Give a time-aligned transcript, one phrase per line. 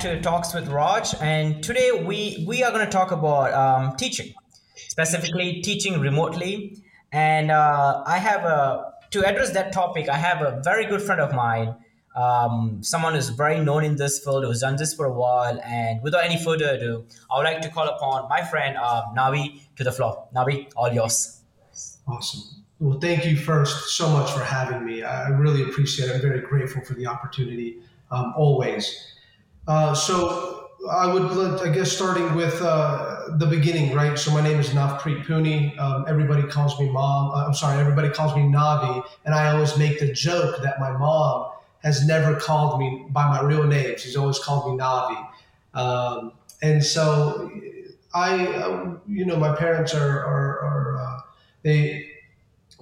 [0.00, 4.32] to Talks with Raj, and today we we are going to talk about um, teaching,
[4.74, 6.82] specifically teaching remotely.
[7.12, 10.08] And uh, I have a to address that topic.
[10.08, 11.74] I have a very good friend of mine,
[12.16, 15.60] um, someone who's very known in this field, who's done this for a while.
[15.66, 19.60] And without any further ado, I would like to call upon my friend um, Navi
[19.76, 20.28] to the floor.
[20.34, 21.42] Navi, all yours.
[22.08, 22.40] Awesome.
[22.78, 25.02] Well, thank you first so much for having me.
[25.02, 26.14] I really appreciate it.
[26.14, 29.09] I'm very grateful for the opportunity um, always.
[29.70, 34.18] Uh, so I would, I guess, starting with uh, the beginning, right?
[34.18, 35.78] So my name is Navpreet Pooni.
[35.78, 37.30] Um, everybody calls me mom.
[37.30, 40.90] Uh, I'm sorry, everybody calls me Navi, and I always make the joke that my
[40.90, 41.52] mom
[41.84, 43.96] has never called me by my real name.
[43.96, 45.28] She's always called me Navi.
[45.74, 47.48] Um, and so
[48.12, 51.20] I, uh, you know, my parents are, are, are uh,
[51.62, 52.10] they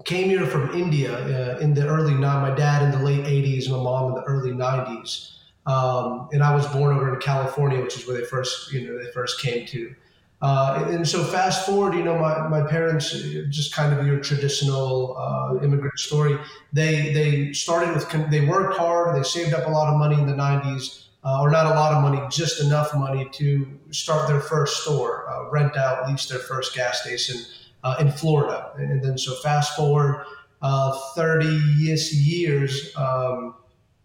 [0.06, 2.40] came here from India uh, in the early nine.
[2.40, 5.37] My dad in the late '80s, my mom in the early '90s,
[5.68, 8.98] um, and I was born over in California, which is where they first, you know,
[8.98, 9.94] they first came to.
[10.40, 13.10] Uh, and so fast forward, you know, my, my parents,
[13.50, 16.38] just kind of your traditional uh, immigrant story.
[16.72, 19.16] They they started with they worked hard.
[19.16, 21.92] They saved up a lot of money in the '90s, uh, or not a lot
[21.92, 26.38] of money, just enough money to start their first store, uh, rent out, lease their
[26.38, 27.44] first gas station
[27.82, 28.72] uh, in Florida.
[28.76, 30.24] And then so fast forward
[30.62, 33.54] uh, 30 years, um,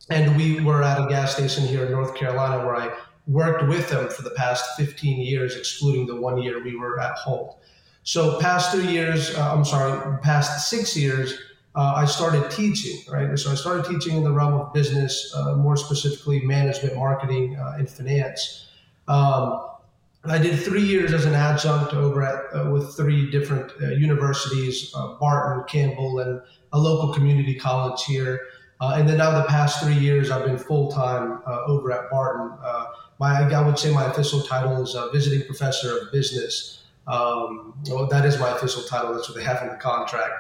[0.10, 2.96] and we were at a gas station here in North Carolina where I
[3.28, 7.16] worked with them for the past 15 years, excluding the one year we were at
[7.18, 7.60] Hult.
[8.04, 11.38] So past three years, uh, I'm sorry, past six years,
[11.76, 13.38] uh, I started teaching, right?
[13.40, 17.76] So I started teaching in the realm of business, uh, more specifically management, marketing, uh,
[17.78, 18.68] and finance.
[19.08, 19.66] Um,
[20.26, 24.92] I did three years as an adjunct over at uh, with three different uh, universities,
[25.20, 26.42] Barton, Campbell, and
[26.74, 28.40] a local community college here.
[28.84, 32.10] Uh, and then now the past three years, I've been full time uh, over at
[32.12, 32.58] Barton.
[32.62, 36.84] Uh, my I would say my official title is visiting professor of business.
[37.08, 39.14] Um, well, that is my official title.
[39.14, 40.34] That's what they have in the contract.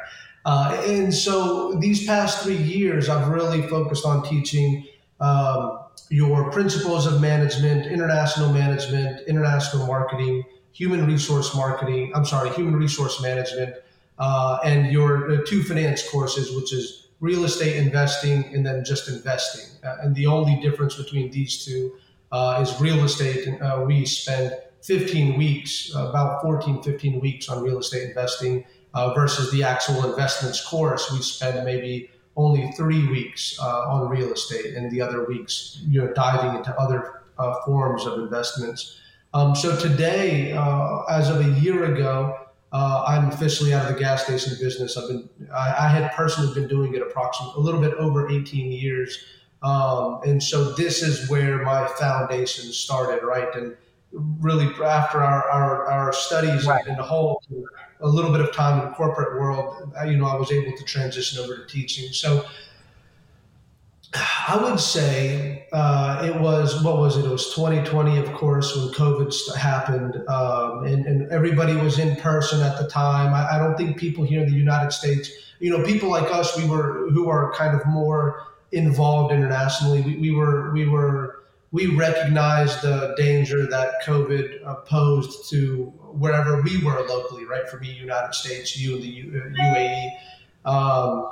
[0.45, 4.87] and so these past three years, I've really focused on teaching.
[5.21, 10.43] Um, your principles of management, international management, international marketing,
[10.73, 13.75] human resource marketing, I'm sorry, human resource management,
[14.19, 19.07] uh, and your uh, two finance courses, which is real estate investing and then just
[19.09, 19.65] investing.
[19.83, 21.93] Uh, and the only difference between these two
[22.31, 23.47] uh, is real estate.
[23.61, 29.51] Uh, we spend 15 weeks, about 14, 15 weeks on real estate investing uh, versus
[29.51, 31.11] the actual investments course.
[31.11, 36.13] We spend maybe only three weeks uh, on real estate, and the other weeks you're
[36.13, 38.99] diving into other uh, forms of investments.
[39.33, 40.51] Um, so today,
[41.09, 42.42] as of a year ago,
[42.73, 44.97] uh, I'm officially out of the gas station business.
[44.97, 48.71] I've been, I, I had personally been doing it approximately a little bit over 18
[48.71, 49.23] years.
[49.61, 53.53] Um, and so this is where my foundation started, right?
[53.55, 53.77] And
[54.11, 56.85] really after our, our, our studies right.
[56.87, 57.41] in the whole
[58.01, 60.83] a little bit of time in the corporate world, you know, I was able to
[60.83, 62.11] transition over to teaching.
[62.11, 62.43] So
[64.15, 67.25] I would say uh, it was what was it?
[67.25, 72.61] It was 2020, of course, when COVID happened, um, and, and, everybody was in person
[72.61, 73.33] at the time.
[73.33, 76.55] I, I, don't think people here in the United States, you know, people like us,
[76.55, 80.01] we were who are kind of more involved internationally.
[80.01, 86.61] We, we were we were we recognized the danger that COVID uh, posed to wherever
[86.61, 87.67] we were locally, right?
[87.67, 89.23] For me, United States, you the
[89.59, 90.11] UAE.
[90.65, 91.29] Um,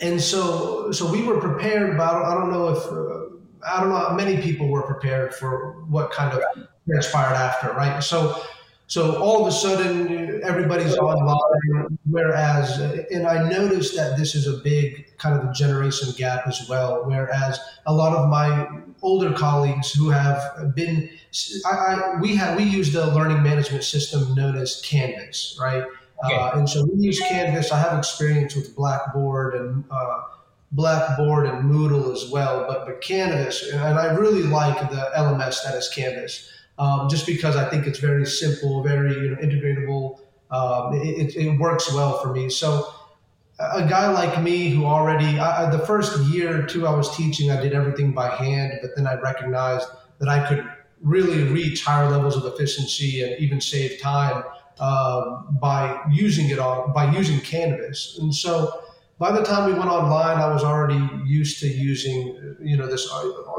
[0.00, 4.10] and so, so we were prepared, but I don't, know if, uh, I don't know,
[4.14, 6.42] many people were prepared for what kind of
[6.88, 8.02] transpired after, right?
[8.02, 8.42] So,
[8.88, 11.98] so all of a sudden, everybody's online.
[12.08, 12.78] Whereas,
[13.10, 17.02] and I noticed that this is a big kind of a generation gap as well.
[17.04, 18.68] Whereas a lot of my
[19.02, 21.10] older colleagues who have been,
[21.64, 25.84] I, I we have we use the learning management system known as Canvas, right?
[26.24, 26.34] Okay.
[26.34, 27.72] Uh, and so we use Canvas.
[27.72, 30.22] I have experience with Blackboard and uh,
[30.72, 35.74] Blackboard and Moodle as well, but but Canvas, and I really like the LMS that
[35.74, 40.20] is Canvas um, just because I think it's very simple, very you know integratable.
[40.50, 42.48] Um, it, it, works well for me.
[42.48, 42.86] So
[43.58, 47.50] a guy like me who already I, the first year or two I was teaching,
[47.50, 49.88] I did everything by hand, but then I recognized
[50.20, 50.64] that I could
[51.02, 54.44] really reach higher levels of efficiency and even save time
[54.78, 58.18] uh, by using it on by using Canvas.
[58.20, 58.82] And so
[59.18, 63.10] by the time we went online, I was already used to using you know this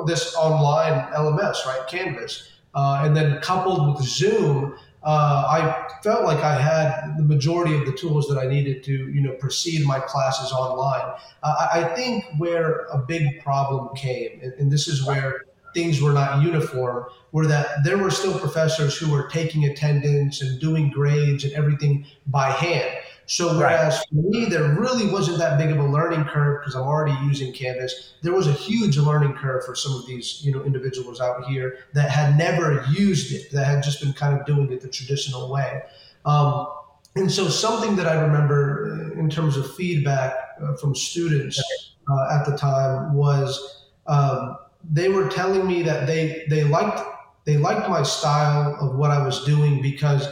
[0.06, 2.52] this online LMS, right, Canvas.
[2.76, 7.86] Uh, and then coupled with Zoom, uh, I felt like I had the majority of
[7.86, 11.16] the tools that I needed to, you know, proceed my classes online.
[11.42, 15.44] Uh, I think where a big problem came, and, and, this is where
[15.78, 20.60] things were not uniform were that there were still professors who were taking attendance and
[20.60, 22.98] doing grades and everything by hand.
[23.28, 24.06] So whereas right.
[24.10, 27.54] for me, there really wasn't that big of a learning curve because I'm already using
[27.54, 28.14] Canvas.
[28.24, 31.78] There was a huge learning curve for some of these, you know, individuals out here
[31.94, 35.52] that had never used it, that had just been kind of doing it the traditional
[35.52, 35.84] way.
[36.26, 36.68] Um,
[37.16, 41.62] and so something that I remember in terms of feedback uh, from students
[42.10, 44.58] uh, at the time was um,
[44.90, 47.02] they were telling me that they they liked
[47.46, 50.28] they liked my style of what I was doing because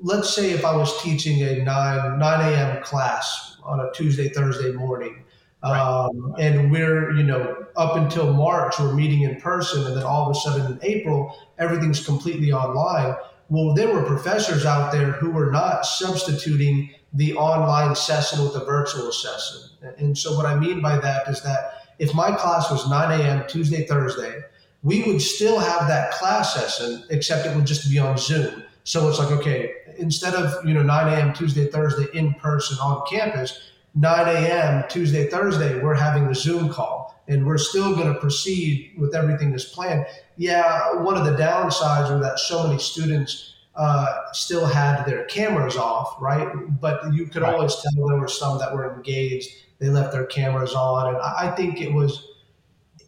[0.00, 2.82] let's say if I was teaching a 9, 9 a.m.
[2.82, 5.24] class on a Tuesday, Thursday morning,
[5.62, 5.78] right.
[5.78, 10.30] um, and we're, you know, up until March, we're meeting in person, and then all
[10.30, 13.14] of a sudden in April, everything's completely online.
[13.48, 18.64] Well, there were professors out there who were not substituting the online session with the
[18.64, 19.70] virtual session.
[19.98, 23.44] And so, what I mean by that is that if my class was 9 a.m.
[23.46, 24.40] Tuesday, Thursday,
[24.82, 28.64] we would still have that class session, except it would just be on Zoom.
[28.84, 31.32] So it's like, okay, instead of you know 9 a.m.
[31.32, 34.84] Tuesday, Thursday in person on campus, 9 a.m.
[34.88, 39.54] Tuesday, Thursday, we're having a Zoom call and we're still going to proceed with everything
[39.54, 40.04] as planned.
[40.36, 45.76] Yeah, one of the downsides were that so many students uh, still had their cameras
[45.76, 46.48] off, right?
[46.80, 47.54] But you could right.
[47.54, 49.48] always tell there were some that were engaged.
[49.80, 52.28] They left their cameras on, and I think it was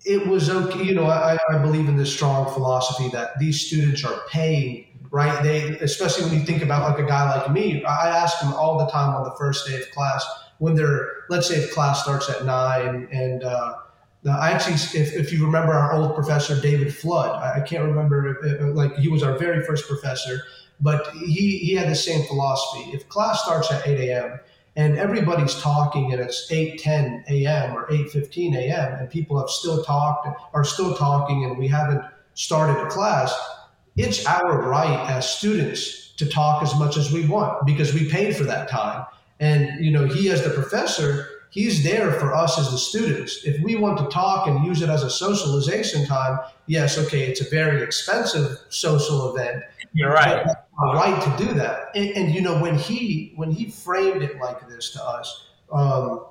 [0.05, 0.83] it was okay.
[0.83, 5.43] You know, I, I believe in this strong philosophy that these students are paying right?
[5.43, 8.79] They, especially when you think about like a guy like me, I ask them all
[8.79, 10.25] the time on the first day of class
[10.59, 13.75] when they're, let's say if class starts at nine and, uh,
[14.25, 18.75] I actually, if, if you remember our old professor, David Flood, I, can't remember, if,
[18.75, 20.43] like he was our very first professor,
[20.81, 22.91] but he, he had the same philosophy.
[22.93, 24.39] If class starts at 8 a.m.,
[24.77, 27.77] and everybody's talking and it's 8.10 a.m.
[27.77, 28.99] or 8.15 a.m.
[28.99, 32.03] and people have still talked are still talking and we haven't
[32.35, 33.35] started a class,
[33.97, 38.35] it's our right as students to talk as much as we want because we paid
[38.37, 39.05] for that time.
[39.41, 43.45] And, you know, he as the professor, he's there for us as the students.
[43.45, 47.43] If we want to talk and use it as a socialization time, yes, okay, it's
[47.43, 49.63] a very expensive social event.
[49.93, 50.47] You're right.
[50.79, 51.91] Right to do that.
[51.95, 56.25] And, and, you know, when he when he framed it like this to us, um,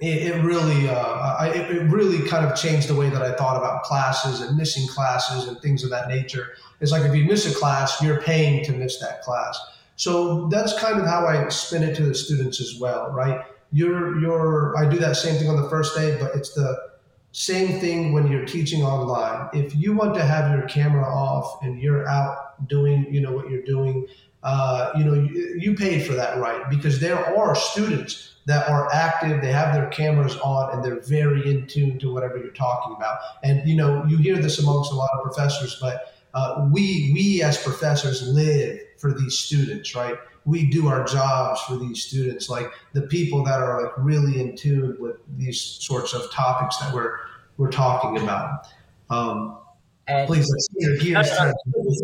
[0.00, 3.56] it, it really uh, I, it really kind of changed the way that I thought
[3.56, 6.56] about classes and missing classes and things of that nature.
[6.80, 9.56] It's like if you miss a class, you're paying to miss that class.
[9.96, 13.44] So that's kind of how I spin it to the students as well, right?
[13.74, 16.94] You're you're I do that same thing on the first day, but it's the
[17.32, 19.48] same thing when you're teaching online.
[19.52, 23.50] If you want to have your camera off and you're out doing, you know, what
[23.50, 24.06] you're doing,
[24.44, 28.92] uh, you know, you, you paid for that right because there are students that are
[28.92, 32.94] active, they have their cameras on, and they're very in tune to whatever you're talking
[32.96, 33.18] about.
[33.42, 37.42] And you know, you hear this amongst a lot of professors, but uh, we we
[37.42, 40.16] as professors live for these students, right?
[40.46, 44.56] We do our jobs for these students, like the people that are like really in
[44.56, 47.18] tune with these sorts of topics that we're
[47.56, 48.66] we're talking about.
[49.10, 49.58] Um,
[50.06, 51.30] and Please, let's see your gears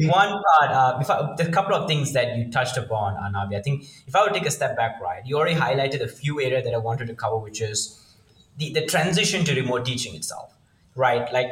[0.09, 3.59] One part, uh, if I, a couple of things that you touched upon, Anavi.
[3.59, 6.41] I think if I would take a step back, right, you already highlighted a few
[6.41, 8.00] areas that I wanted to cover, which is
[8.57, 10.57] the, the transition to remote teaching itself,
[10.95, 11.31] right?
[11.31, 11.50] Like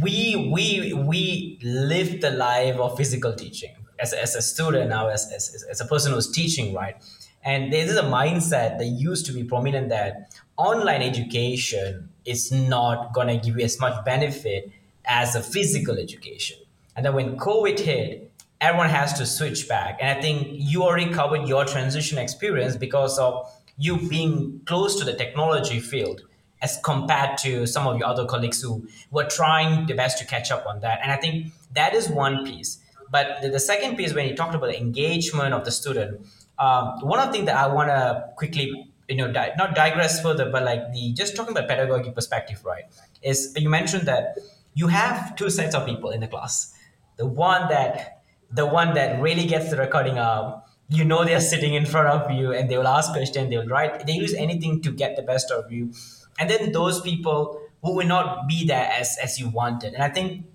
[0.00, 5.30] we we we live the life of physical teaching as, as a student now, as,
[5.32, 6.96] as, as a person who's teaching, right?
[7.44, 13.14] And there is a mindset that used to be prominent that online education is not
[13.14, 14.70] going to give you as much benefit
[15.04, 16.58] as a physical education.
[16.96, 19.98] And then when COVID hit, everyone has to switch back.
[20.00, 25.04] And I think you already covered your transition experience because of you being close to
[25.04, 26.22] the technology field
[26.60, 30.50] as compared to some of your other colleagues who were trying their best to catch
[30.50, 30.98] up on that.
[31.02, 32.78] And I think that is one piece.
[33.10, 36.26] But the, the second piece, when you talked about the engagement of the student,
[36.58, 40.20] um, one of the things that I want to quickly, you know, di- not digress
[40.20, 42.84] further, but like the just talking about pedagogy perspective, right?
[43.22, 44.38] Is you mentioned that
[44.74, 46.74] you have two sets of people in the class.
[47.16, 51.74] The one that the one that really gets the recording up, you know they're sitting
[51.74, 54.80] in front of you and they will ask questions, they will write, they use anything
[54.82, 55.92] to get the best of you.
[56.38, 59.94] And then those people who will not be there as as you wanted.
[59.94, 60.46] And I think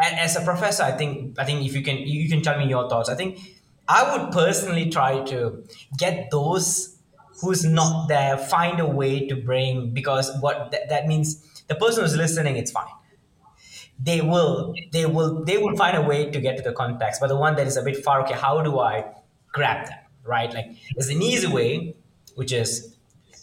[0.00, 2.88] as a professor, I think I think if you can you can tell me your
[2.88, 3.08] thoughts.
[3.08, 3.38] I think
[3.88, 5.64] I would personally try to
[5.98, 6.98] get those
[7.40, 12.02] who's not there, find a way to bring because what th- that means the person
[12.04, 12.86] who's listening, it's fine
[13.98, 17.28] they will they will they will find a way to get to the context but
[17.28, 19.04] the one that is a bit far okay how do i
[19.52, 21.94] grab them right like there's an easy way
[22.34, 22.93] which is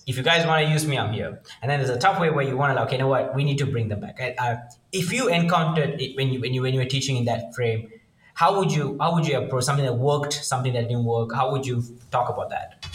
[0.08, 1.42] if you guys want to use me, I'm here.
[1.62, 3.36] And then there's a tough way where you want to like, okay, you know what,
[3.36, 4.20] we need to bring them back.
[4.38, 4.56] Uh,
[4.92, 7.90] if you encountered it when you when you when you were teaching in that frame,
[8.34, 11.34] how would you how would you approach something that worked, something that didn't work?
[11.34, 12.86] How would you talk about that?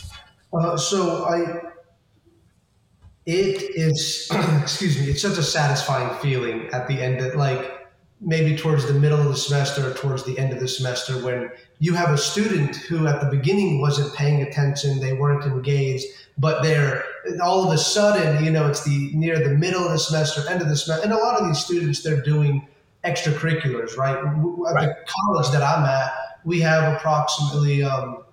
[0.53, 1.73] Uh, so I,
[3.27, 4.29] it is,
[4.63, 7.89] excuse me, it's such a satisfying feeling at the end that like
[8.21, 11.51] maybe towards the middle of the semester or towards the end of the semester when
[11.81, 16.07] you have a student who at the beginning wasn't paying attention, they weren't engaged,
[16.39, 17.05] but they're
[17.43, 20.63] all of a sudden, you know, it's the near the middle of the semester, end
[20.63, 22.67] of the semester, and a lot of these students they're doing
[23.05, 24.17] extracurriculars, right?
[24.17, 24.89] At right.
[24.89, 26.13] the college that I'm at,
[26.45, 28.25] we have approximately, um,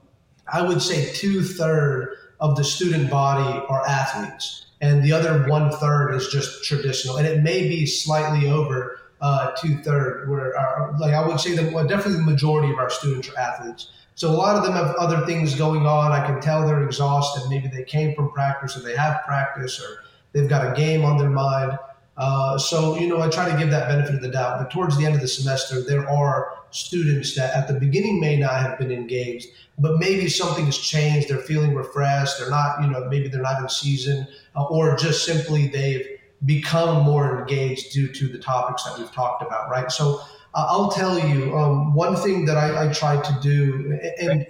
[0.52, 5.72] I would say, two third of the student body are athletes, and the other one
[5.72, 10.94] third is just traditional, and it may be slightly over uh, two third, where our,
[11.00, 13.90] like I would say that well, definitely the majority of our students are athletes.
[14.16, 16.12] So a lot of them have other things going on.
[16.12, 17.50] I can tell they're exhausted.
[17.50, 20.04] Maybe they came from practice or they have practice or
[20.34, 21.78] they've got a game on their mind.
[22.16, 24.60] Uh, so, you know, I try to give that benefit of the doubt.
[24.60, 28.38] But towards the end of the semester, there are students that at the beginning may
[28.38, 29.48] not have been engaged,
[29.80, 31.30] but maybe something has changed.
[31.30, 32.40] They're feeling refreshed.
[32.40, 37.04] They're not, you know, maybe they're not in season, uh, or just simply they've become
[37.04, 39.92] more engaged due to the topics that we've talked about, right?
[39.92, 40.22] So
[40.56, 44.46] I'll tell you um, one thing that I, I tried to do, and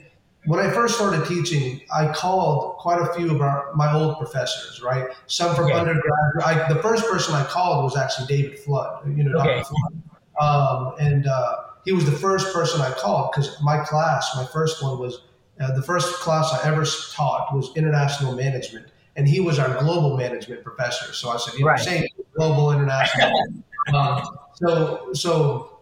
[0.46, 4.82] when I first started teaching, I called quite a few of our my old professors,
[4.82, 5.08] right?
[5.28, 5.74] Some from okay.
[5.74, 6.14] undergrad.
[6.44, 9.56] I, the first person I called was actually David Flood, you know, okay.
[9.56, 9.64] Dr.
[9.64, 10.04] Flood,
[10.42, 14.84] um, and uh, he was the first person I called because my class, my first
[14.84, 15.22] one was
[15.62, 20.18] uh, the first class I ever taught was international management, and he was our global
[20.18, 21.14] management professor.
[21.14, 21.80] So I said, you know, right.
[21.80, 22.06] same
[22.36, 23.64] global international.
[23.94, 25.73] um, so so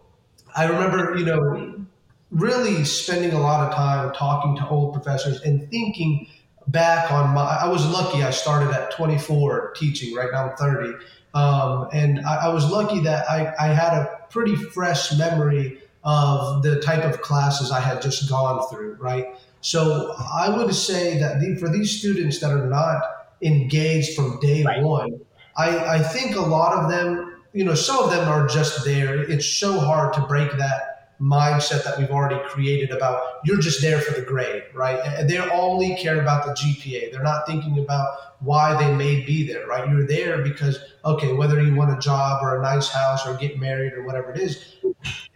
[0.54, 1.84] I remember, you know,
[2.30, 6.28] really spending a lot of time talking to old professors and thinking
[6.68, 7.42] back on my.
[7.42, 8.22] I was lucky.
[8.22, 10.14] I started at 24 teaching.
[10.14, 10.94] Right now I'm 30,
[11.34, 16.62] um, and I, I, was lucky that I, I had a pretty fresh memory of
[16.62, 18.96] the type of classes I had just gone through.
[19.00, 19.26] Right.
[19.60, 23.02] So I would say that the, for these students that are not
[23.42, 24.82] engaged from day right.
[24.82, 25.20] one.
[25.56, 29.22] I, I think a lot of them, you know, some of them are just there.
[29.22, 30.92] It's so hard to break that
[31.22, 34.98] mindset that we've already created about you're just there for the grade, right?
[35.04, 37.12] And they only care about the GPA.
[37.12, 38.08] They're not thinking about
[38.40, 39.88] why they may be there, right?
[39.88, 43.60] You're there because, okay, whether you want a job or a nice house or get
[43.60, 44.76] married or whatever it is,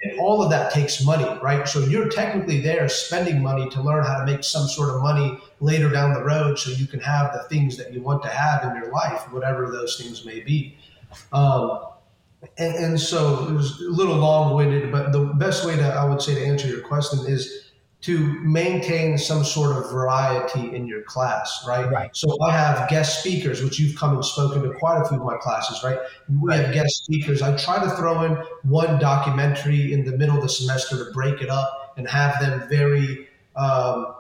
[0.02, 1.68] and all of that takes money, right?
[1.68, 5.38] So you're technically there spending money to learn how to make some sort of money
[5.60, 8.64] later down the road so you can have the things that you want to have
[8.64, 10.76] in your life, whatever those things may be.
[11.32, 11.80] Um,
[12.58, 16.04] and, and, so it was a little long winded, but the best way to, I
[16.04, 17.66] would say, to answer your question is
[18.02, 21.90] to maintain some sort of variety in your class, right?
[21.90, 22.14] Right.
[22.14, 25.24] So I have guest speakers, which you've come and spoken to quite a few of
[25.24, 25.98] my classes, right?
[26.28, 26.60] We right.
[26.60, 27.42] have guest speakers.
[27.42, 31.40] I try to throw in one documentary in the middle of the semester to break
[31.40, 34.14] it up and have them very, um,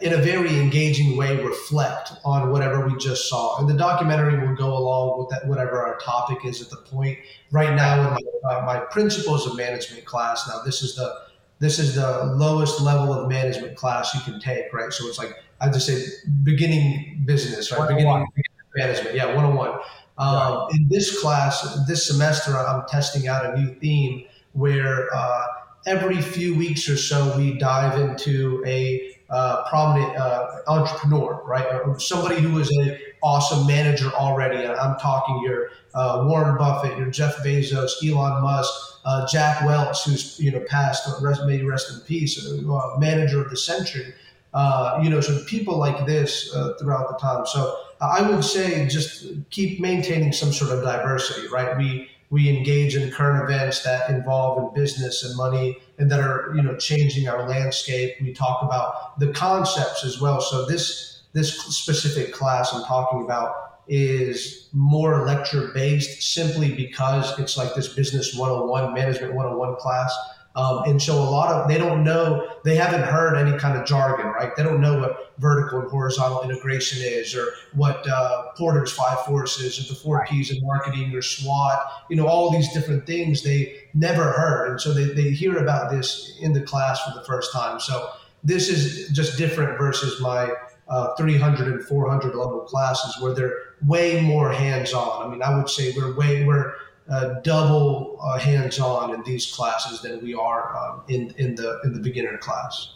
[0.00, 3.58] in a very engaging way, reflect on whatever we just saw.
[3.58, 7.18] And the documentary will go along with that, whatever our topic is at the point.
[7.50, 11.14] Right now, in my, uh, my principles of management class, now this is the
[11.58, 14.92] this is the lowest level of management class you can take, right?
[14.92, 16.04] So it's like I just say
[16.42, 17.88] beginning business, right?
[17.88, 18.26] Beginning
[18.74, 19.78] management, yeah, 101.
[20.18, 20.68] Um.
[20.72, 25.46] In this class, this semester, I'm testing out a new theme where uh,
[25.86, 31.66] every few weeks or so we dive into a uh, prominent uh, entrepreneur, right?
[31.66, 34.66] Or somebody who is an awesome manager already.
[34.66, 38.70] I'm talking your uh, Warren Buffett, your Jeff Bezos, Elon Musk,
[39.04, 43.50] uh, Jack Welch, who's you know passed, rest, may rest in peace, uh, manager of
[43.50, 44.12] the century.
[44.52, 47.46] Uh, you know, so people like this uh, throughout the time.
[47.46, 51.76] So I would say just keep maintaining some sort of diversity, right?
[51.76, 56.52] We we engage in current events that involve in business and money and that are
[56.56, 58.16] you know changing our landscape.
[58.20, 60.40] We talk about the concepts as well.
[60.40, 63.54] So this this specific class I'm talking about
[63.86, 70.12] is more lecture based simply because it's like this business 101 management 101 class
[70.54, 73.86] um, and so a lot of they don't know they haven't heard any kind of
[73.86, 74.54] jargon right?
[74.56, 79.78] They don't know what vertical and horizontal integration is or what uh, porter's five forces
[79.78, 83.82] or the four p's in marketing or swot you know all these different things they
[83.94, 84.70] never heard.
[84.70, 87.80] And so they, they hear about this in the class for the first time.
[87.80, 88.10] So
[88.44, 90.50] this is just different versus my
[90.88, 93.54] uh, 300 and 400 level classes where they're
[93.86, 95.26] way more hands-on.
[95.26, 96.74] I mean, I would say we're way we're
[97.10, 101.92] uh, double uh, hands-on in these classes than we are um, in in the in
[101.92, 102.94] the beginner class.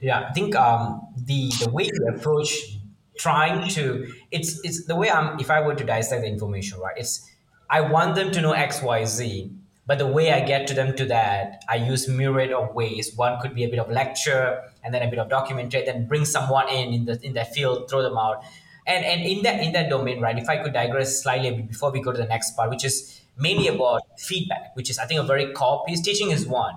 [0.00, 2.78] Yeah, I think um, the the way we approach
[3.16, 6.96] trying to it's it's the way i'm if i were to dissect the information right
[6.96, 7.30] it's
[7.68, 9.50] i want them to know xyz
[9.86, 13.38] but the way i get to them to that i use myriad of ways one
[13.40, 16.68] could be a bit of lecture and then a bit of documentary then bring someone
[16.68, 18.42] in in the in that field throw them out
[18.86, 22.00] and and in that in that domain right if i could digress slightly before we
[22.00, 25.22] go to the next part which is mainly about feedback which is i think a
[25.22, 26.00] very core piece.
[26.00, 26.74] Teaching is one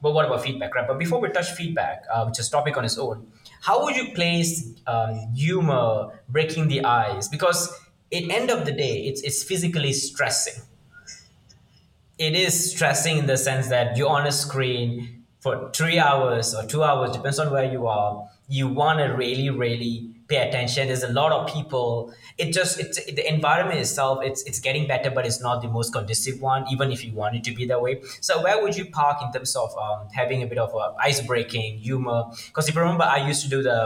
[0.00, 0.86] but what about feedback right?
[0.86, 3.26] But before we touch feedback uh, which is topic on its own
[3.60, 7.28] how would you place um, humor breaking the ice?
[7.28, 7.72] Because
[8.12, 10.64] at end of the day it's it's physically stressing.
[12.18, 16.64] It is stressing in the sense that you're on a screen for three hours or
[16.64, 18.28] two hours depends on where you are.
[18.48, 20.88] You want to really really pay attention.
[20.88, 22.14] There's a lot of people.
[22.38, 24.20] It just it's the environment itself.
[24.22, 26.64] It's it's getting better, but it's not the most conducive one.
[26.70, 28.00] Even if you want it to be that way.
[28.20, 31.20] So where would you park in terms of um, having a bit of uh, ice
[31.26, 32.24] breaking humor?
[32.46, 33.78] Because if you remember, I used to do the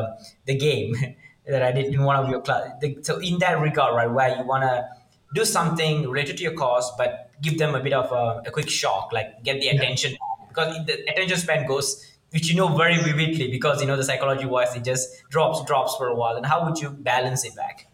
[0.44, 0.94] the game
[1.46, 2.70] that I did in one of your class.
[3.02, 4.88] So in that regard, right, where you wanna
[5.34, 8.70] do something related to your cause, but give them a bit of a, a quick
[8.70, 10.16] shock, like get the attention
[10.48, 14.44] because the attention span goes which you know very vividly because you know the psychology
[14.44, 17.86] wise it just drops drops for a while and how would you balance it back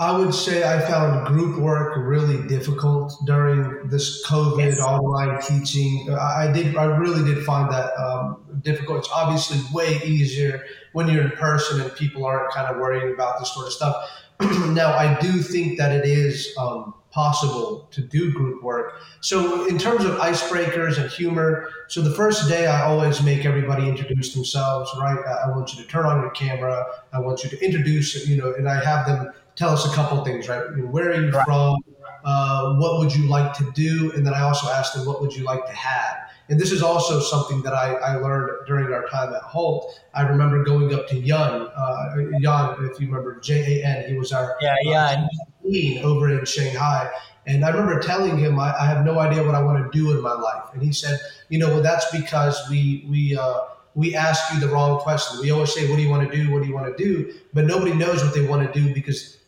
[0.00, 4.80] I would say I found group work really difficult during this COVID yes.
[4.80, 6.08] online teaching.
[6.16, 8.98] I did, I really did find that um, difficult.
[9.00, 13.40] It's obviously way easier when you're in person and people aren't kind of worrying about
[13.40, 13.96] this sort of stuff.
[14.68, 18.94] now, I do think that it is um, possible to do group work.
[19.20, 23.88] So, in terms of icebreakers and humor, so the first day I always make everybody
[23.88, 25.18] introduce themselves, right?
[25.44, 26.86] I want you to turn on your camera.
[27.12, 30.22] I want you to introduce, you know, and I have them tell us a couple
[30.24, 30.62] things, right?
[30.78, 31.44] Where are you right.
[31.44, 31.78] from?
[32.24, 34.12] Uh, what would you like to do?
[34.12, 36.16] And then I also ask them, what would you like to have?
[36.48, 40.00] And this is also something that I, I learned during our time at Hult.
[40.14, 44.08] I remember going up to Jan, uh, Jan, if you remember, J A N.
[44.08, 45.26] He was our yeah, yeah.
[45.64, 47.10] Uh, over in Shanghai.
[47.46, 50.10] And I remember telling him, I, I, have no idea what I want to do
[50.10, 50.64] in my life.
[50.74, 53.60] And he said, you know, well, that's because we, we, uh,
[53.94, 55.40] we ask you the wrong question.
[55.40, 56.52] We always say, what do you want to do?
[56.52, 57.34] What do you want to do?
[57.54, 59.38] But nobody knows what they want to do because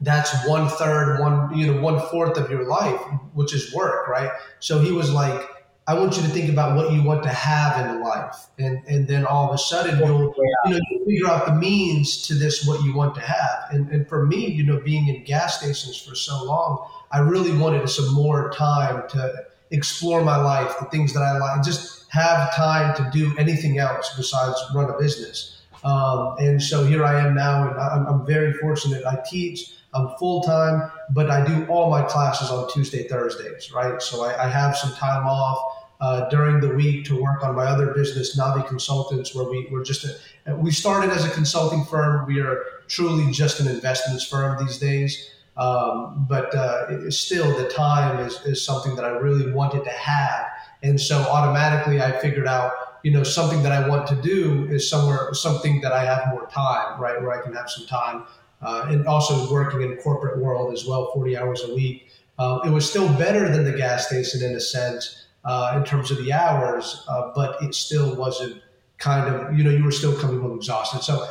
[0.00, 3.00] that's one third, one, you know, one fourth of your life,
[3.32, 4.30] which is work, right?
[4.60, 5.40] So he was like,
[5.86, 9.06] I want you to think about what you want to have in life, and and
[9.06, 12.66] then all of a sudden you'll you know you figure out the means to this
[12.66, 13.66] what you want to have.
[13.70, 17.54] And and for me, you know, being in gas stations for so long, I really
[17.56, 22.54] wanted some more time to explore my life, the things that I like, just have
[22.54, 25.62] time to do anything else besides run a business.
[25.82, 29.04] Um, and so here I am now, and I'm, I'm very fortunate.
[29.04, 29.72] I teach.
[29.92, 34.02] I'm full time, but I do all my classes on Tuesday, Thursdays, right?
[34.02, 37.64] So I, I have some time off uh, during the week to work on my
[37.64, 42.26] other business, Navi Consultants, where we were just a, we started as a consulting firm.
[42.26, 45.30] We are truly just an investments firm these days.
[45.56, 50.46] Um, but uh, still, the time is, is something that I really wanted to have,
[50.82, 52.72] and so automatically I figured out,
[53.04, 56.48] you know, something that I want to do is somewhere something that I have more
[56.48, 58.24] time, right, where I can have some time,
[58.62, 62.08] uh, and also working in corporate world as well, forty hours a week.
[62.36, 66.10] Uh, it was still better than the gas station in a sense uh, in terms
[66.10, 68.60] of the hours, uh, but it still wasn't
[68.98, 71.02] kind of, you know, you were still coming home exhausted.
[71.02, 71.26] So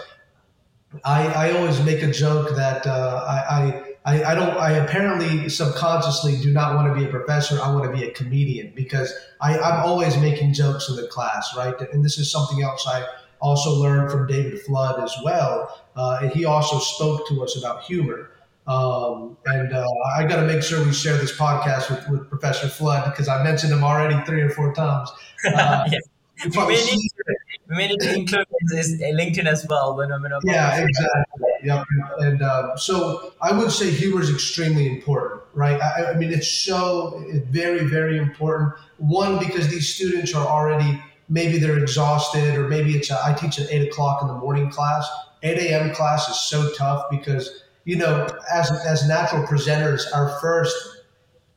[1.04, 6.38] I, I always make a joke that uh, I, I, I don't, I apparently subconsciously
[6.38, 7.60] do not want to be a professor.
[7.62, 11.56] I want to be a comedian because I, I'm always making jokes in the class,
[11.58, 11.80] right?
[11.94, 13.06] And this is something else I
[13.40, 15.82] also learned from David Flood as well.
[15.96, 18.32] Uh, and he also spoke to us about humor.
[18.66, 22.68] Um, and uh, I got to make sure we share this podcast with, with Professor
[22.68, 25.10] Flood because I mentioned him already three or four times.
[25.46, 26.02] Uh, yes.
[26.46, 27.24] we, may need to,
[27.70, 31.50] we may need to include his LinkedIn as well when a Yeah, exactly.
[31.64, 31.86] Yep.
[32.20, 35.82] And uh, so I would say humor is extremely important, right?
[35.82, 38.74] I, I mean, it's so it's very, very important.
[39.00, 43.60] One, because these students are already maybe they're exhausted, or maybe it's a, I teach
[43.60, 45.10] at eight o'clock in the morning class.
[45.44, 45.94] 8 a.m.
[45.94, 50.76] class is so tough because you know, as as natural presenters, our first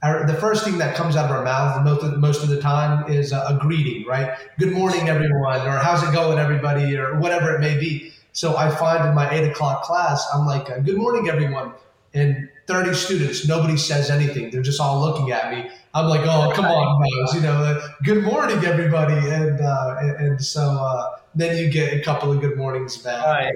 [0.02, 2.60] our, the first thing that comes out of our mouth most of, most of the
[2.60, 4.36] time is a, a, greeting, right?
[4.58, 8.12] Good morning, everyone, or how's it going, everybody, or whatever it may be.
[8.32, 11.72] So I find in my eight o'clock class, I'm like, uh, good morning, everyone.
[12.12, 14.50] And 30 students, nobody says anything.
[14.50, 15.70] They're just all looking at me.
[15.94, 19.14] I'm like, oh, come on, guys, you know, good morning, everybody.
[19.14, 23.24] And, uh, and, and, so uh, then you get a couple of good mornings back.
[23.24, 23.54] Right.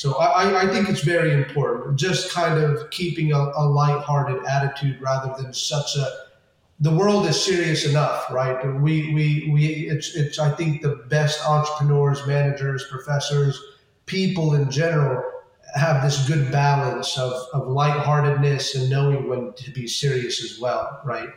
[0.00, 4.98] So I, I think it's very important, just kind of keeping a, a lighthearted attitude
[4.98, 6.06] rather than such a.
[6.80, 8.64] The world is serious enough, right?
[8.80, 9.66] We we we.
[9.90, 10.38] It's it's.
[10.38, 13.62] I think the best entrepreneurs, managers, professors,
[14.06, 15.22] people in general
[15.74, 21.02] have this good balance of, of lightheartedness and knowing when to be serious as well,
[21.04, 21.28] right?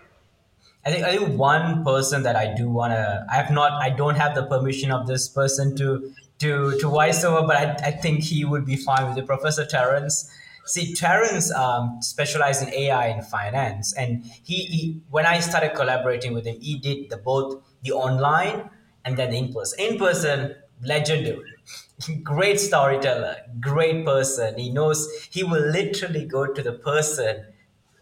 [0.86, 4.16] I think I think one person that I do wanna I have not I don't
[4.16, 8.24] have the permission of this person to to to voice over, but I, I think
[8.24, 9.26] he would be fine with it.
[9.26, 10.30] Professor Terence.
[10.66, 16.34] See, Terence um, specialized in AI and finance, and he, he when I started collaborating
[16.34, 18.70] with him, he did the both the online
[19.04, 19.80] and then the in person.
[19.80, 21.52] In person, legendary,
[22.24, 24.58] great storyteller, great person.
[24.58, 27.46] He knows he will literally go to the person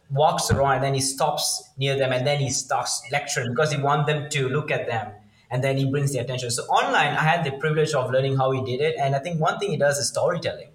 [0.09, 3.81] walks around and then he stops near them and then he starts lecturing because he
[3.81, 5.09] wants them to look at them
[5.51, 6.49] and then he brings the attention.
[6.49, 9.39] So online, I had the privilege of learning how he did it, and I think
[9.39, 10.69] one thing he does is storytelling.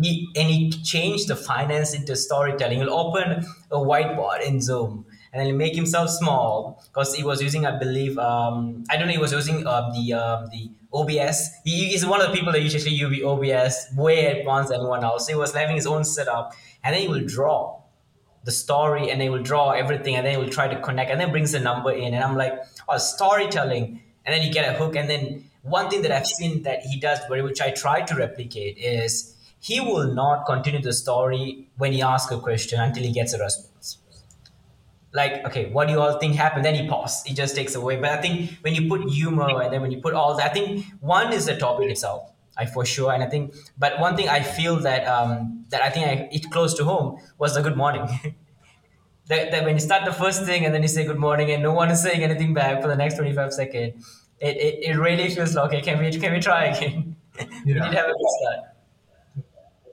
[0.00, 2.80] He and he changed the finance into storytelling.
[2.80, 7.64] He'll open a whiteboard in Zoom and then make himself small because he was using,
[7.64, 11.50] I believe, um, I don't know, he was using uh, the um, the OBS.
[11.64, 15.26] He is one of the people that usually use OBS way advanced than anyone else.
[15.26, 16.52] So He was having his own setup,
[16.84, 17.75] and then he will draw
[18.46, 21.20] the story and they will draw everything and then he will try to connect and
[21.20, 22.14] then brings the number in.
[22.14, 22.54] And i'm like
[22.88, 24.00] oh storytelling.
[24.24, 24.96] And then you get a hook.
[24.96, 28.78] And then one thing that i've seen that he does which i try to replicate
[28.78, 33.34] is he will not continue the story when he asks a question until he gets
[33.34, 33.98] a response.
[35.12, 36.64] Like okay what do you all think happened?
[36.64, 37.24] Then he pauses.
[37.24, 37.96] He just takes away.
[37.96, 40.54] But i think when you put humor and then when you put all that i
[40.54, 44.28] think one is the topic itself I for sure, and I think, but one thing
[44.28, 47.76] I feel that um, that I think I, it close to home was the good
[47.76, 48.06] morning.
[49.28, 51.62] that, that when you start the first thing and then you say good morning and
[51.62, 54.96] no one is saying anything back for the next twenty five seconds, it, it, it
[54.96, 57.16] really feels like okay, can we can we try again?
[57.38, 57.74] Yeah.
[57.74, 58.60] we did have a good start.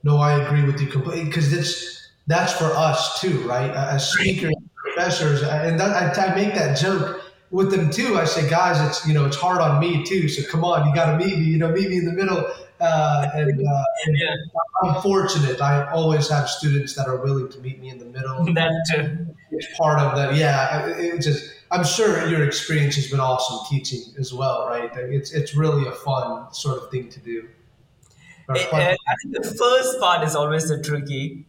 [0.03, 3.69] No, I agree with you completely because that's that's for us too, right?
[3.69, 8.17] As speakers, professors, and that, I, I make that joke with them too.
[8.17, 10.27] I say, guys, it's you know it's hard on me too.
[10.29, 11.45] So come on, you got to meet me.
[11.45, 12.49] You know, meet me in the middle.
[12.83, 14.35] Uh, and, uh, and yeah.
[14.83, 15.61] I'm fortunate.
[15.61, 18.45] I always have students that are willing to meet me in the middle.
[18.53, 19.35] That too.
[19.51, 20.87] It's part of the yeah.
[20.87, 24.91] It, just I'm sure your experience has been awesome teaching as well, right?
[24.97, 27.47] It's it's really a fun sort of thing to do.
[28.49, 31.45] It, uh, I think the first part is always the tricky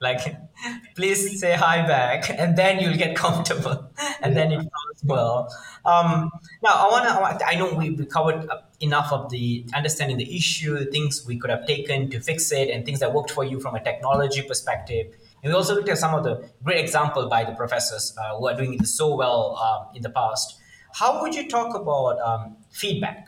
[0.00, 0.20] like
[0.96, 3.90] please say hi back and then you'll get comfortable
[4.22, 5.48] and then it flows well
[5.84, 6.30] um,
[6.62, 8.48] now i want to i know we, we covered
[8.84, 12.68] enough of the understanding the issue the things we could have taken to fix it
[12.70, 15.06] and things that worked for you from a technology perspective.
[15.42, 18.48] And we also looked at some of the great example by the professors uh, who
[18.48, 20.58] are doing it so well um, in the past.
[20.94, 23.26] How would you talk about um, feedback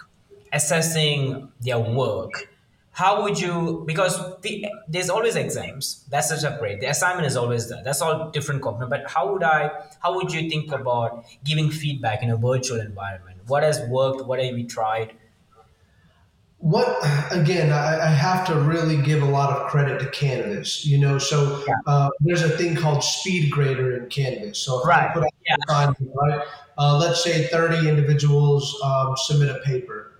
[0.52, 2.48] assessing their work?
[2.92, 6.06] How would you because the, there's always exams.
[6.08, 7.82] That's a great the assignment is always there.
[7.84, 8.88] That's all different component.
[8.88, 13.40] But how would i how would you think about giving feedback in a virtual environment?
[13.48, 14.24] What has worked?
[14.26, 15.12] What have you tried
[16.58, 16.96] what
[17.32, 21.18] again I, I have to really give a lot of credit to canvas you know
[21.18, 21.74] so yeah.
[21.86, 25.14] uh, there's a thing called speed grader in canvas so right.
[25.14, 25.56] yeah.
[25.68, 26.42] Time, right
[26.78, 30.16] uh, let's say 30 individuals um, submit a paper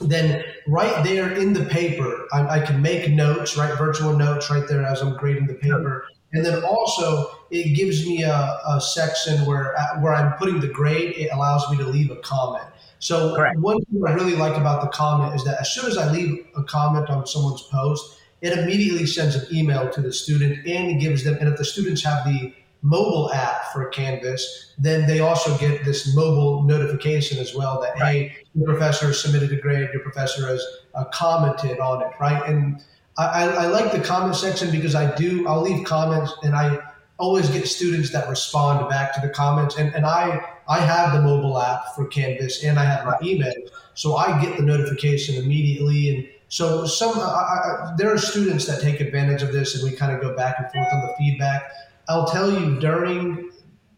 [0.00, 4.66] then right there in the paper, I, I, can make notes, write virtual notes right
[4.68, 6.06] there as I'm grading the paper.
[6.32, 10.68] And then also it gives me a, a section where uh, where I'm putting the
[10.68, 11.14] grade.
[11.16, 12.66] It allows me to leave a comment.
[12.98, 13.58] So Correct.
[13.58, 16.46] one thing I really like about the comment is that as soon as I leave
[16.56, 21.24] a comment on someone's post, it immediately sends an email to the student and gives
[21.24, 21.36] them.
[21.40, 26.14] And if the students have the mobile app for Canvas, then they also get this
[26.14, 28.30] mobile notification as well that right.
[28.30, 32.48] hey, your professor submitted a grade, your professor has uh, commented on it, right?
[32.48, 32.82] And
[33.18, 36.78] I, I, like the comment section because I do I'll leave comments and I
[37.18, 41.22] always get students that respond back to the comments and, and I I have the
[41.22, 43.54] mobile app for Canvas and I have my email,
[43.94, 46.28] so I get the notification immediately and.
[46.48, 50.14] So some I, I, there are students that take advantage of this, and we kind
[50.14, 51.72] of go back and forth on the feedback.
[52.08, 53.50] I'll tell you during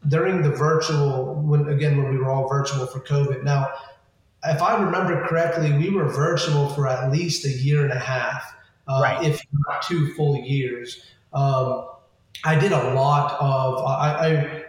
[0.07, 3.45] during the virtual when again when we were all virtual for COVID.
[3.45, 3.71] Now,
[4.45, 8.55] if I remember correctly, we were virtual for at least a year and a half,
[8.87, 9.25] uh, right.
[9.25, 11.03] if not two full years.
[11.33, 11.89] Um,
[12.45, 14.65] I did a lot of I, I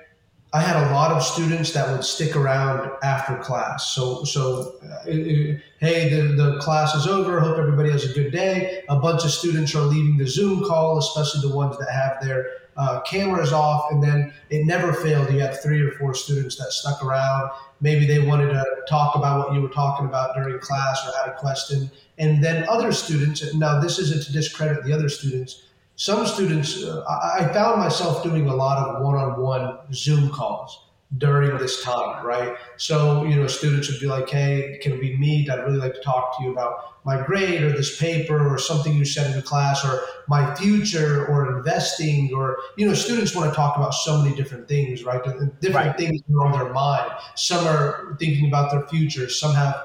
[0.51, 3.93] I had a lot of students that would stick around after class.
[3.93, 7.39] So, so uh, hey, the, the class is over.
[7.39, 8.83] Hope everybody has a good day.
[8.89, 12.49] A bunch of students are leaving the Zoom call, especially the ones that have their
[12.77, 13.91] uh, cameras off.
[13.91, 15.31] And then it never failed.
[15.31, 17.51] You had three or four students that stuck around.
[17.79, 21.35] Maybe they wanted to talk about what you were talking about during class or had
[21.35, 21.91] a question.
[22.17, 25.65] And then other students, now this isn't to discredit the other students,
[25.99, 31.57] some students, uh, I, I, found myself doing a lot of one-on-one Zoom calls, during
[31.57, 32.55] this time, right?
[32.77, 35.49] So, you know, students would be like, hey, can we meet?
[35.49, 38.93] I'd really like to talk to you about my grade or this paper or something
[38.93, 43.49] you said in the class or my future or investing or, you know, students want
[43.49, 45.21] to talk about so many different things, right?
[45.23, 45.97] Different right.
[45.97, 47.11] things are on their mind.
[47.35, 49.27] Some are thinking about their future.
[49.29, 49.75] Some have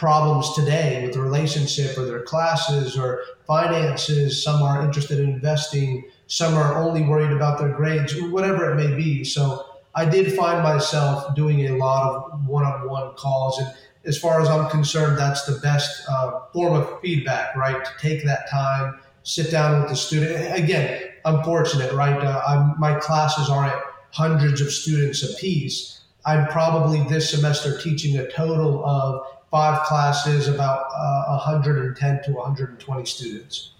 [0.00, 4.42] problems today with the relationship or their classes or finances.
[4.42, 6.04] Some are interested in investing.
[6.26, 9.22] Some are only worried about their grades, whatever it may be.
[9.24, 13.68] So, I did find myself doing a lot of one-on-one calls, and
[14.04, 17.84] as far as I'm concerned, that's the best uh, form of feedback, right?
[17.84, 20.56] To take that time, sit down with the student.
[20.56, 22.16] Again, I'm fortunate, right?
[22.22, 23.82] Uh, my classes are at
[24.12, 26.00] hundreds of students apiece.
[26.24, 33.04] I'm probably this semester teaching a total of five classes, about uh, 110 to 120
[33.04, 33.72] students.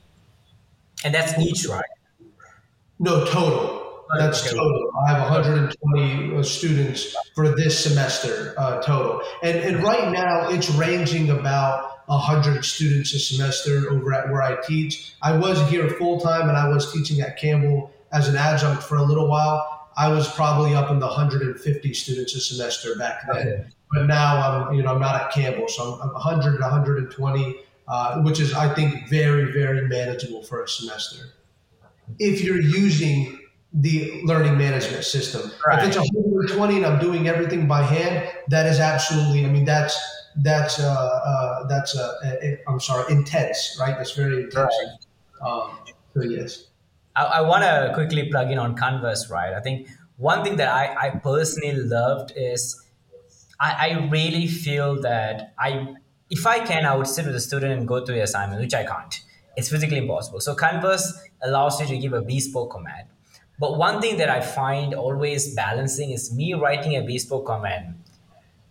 [1.04, 1.85] And that's each, right?
[2.98, 3.80] No, total.
[4.18, 4.90] That's total.
[5.06, 10.68] I have 120 uh, students for this semester uh, total, and and right now it's
[10.70, 15.14] ranging about 100 students a semester over at where I teach.
[15.22, 18.96] I was here full time, and I was teaching at Campbell as an adjunct for
[18.96, 19.88] a little while.
[19.96, 23.64] I was probably up in the 150 students a semester back then, okay.
[23.92, 27.57] But now I'm you know I'm not at Campbell, so I'm, I'm 100 120,
[27.88, 31.26] uh, which is I think very very manageable for a semester.
[32.18, 33.38] If you're using
[33.72, 35.50] the learning management system.
[35.66, 35.79] Right.
[35.81, 39.44] If it's 120 and I'm doing everything by hand, that is absolutely.
[39.44, 39.96] I mean, that's
[40.37, 42.14] that's uh, uh, that's uh,
[42.68, 43.96] I'm sorry, intense, right?
[43.96, 44.74] That's very intense.
[45.40, 45.48] Right.
[45.48, 45.79] Um,
[46.14, 46.66] so yes.
[47.16, 49.53] I, I want to quickly plug in on Canvas, right?
[49.53, 52.85] I think one thing that I, I personally loved is
[53.61, 55.94] I, I really feel that I
[56.31, 58.75] if I can, I would sit with a student and go through the assignment, which
[58.75, 59.20] I can't.
[59.57, 60.40] It's physically impossible.
[60.40, 63.09] So Canvas allows you to give a bespoke command
[63.61, 67.94] but one thing that I find always balancing is me writing a bespoke command,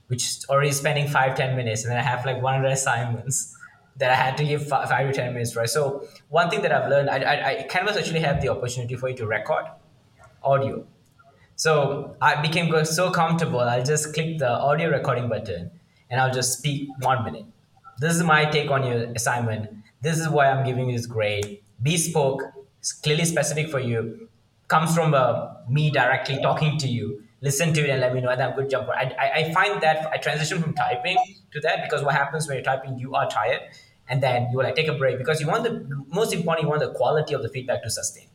[0.08, 3.56] which is already spending five ten minutes, and then I have like 100 assignments
[3.98, 5.70] that I had to give five, five to 10 minutes, right?
[5.70, 9.10] So one thing that I've learned, I, I, I Canvas actually have the opportunity for
[9.10, 9.66] you to record
[10.42, 10.84] audio.
[11.60, 15.70] So I became so comfortable, I'll just click the audio recording button
[16.10, 17.44] and I'll just speak one minute.
[17.98, 19.70] This is my take on your assignment.
[20.00, 21.60] This is why I'm giving you this grade.
[21.84, 22.44] Bespoke,
[23.04, 24.30] clearly specific for you
[24.70, 28.34] comes from uh, me directly talking to you listen to it and let me know
[28.34, 31.18] that i'm good jumper I, I, I find that i transition from typing
[31.52, 33.62] to that because what happens when you're typing you are tired
[34.08, 36.70] and then you will like take a break because you want the most important you
[36.70, 38.29] want the quality of the feedback to sustain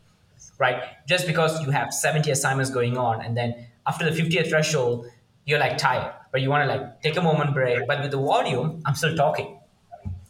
[0.59, 0.83] right?
[1.07, 5.07] Just because you have 70 assignments going on and then after the 50th threshold
[5.45, 7.87] you're like tired but you want to like take a moment break.
[7.87, 9.59] But with the volume i'm still talking.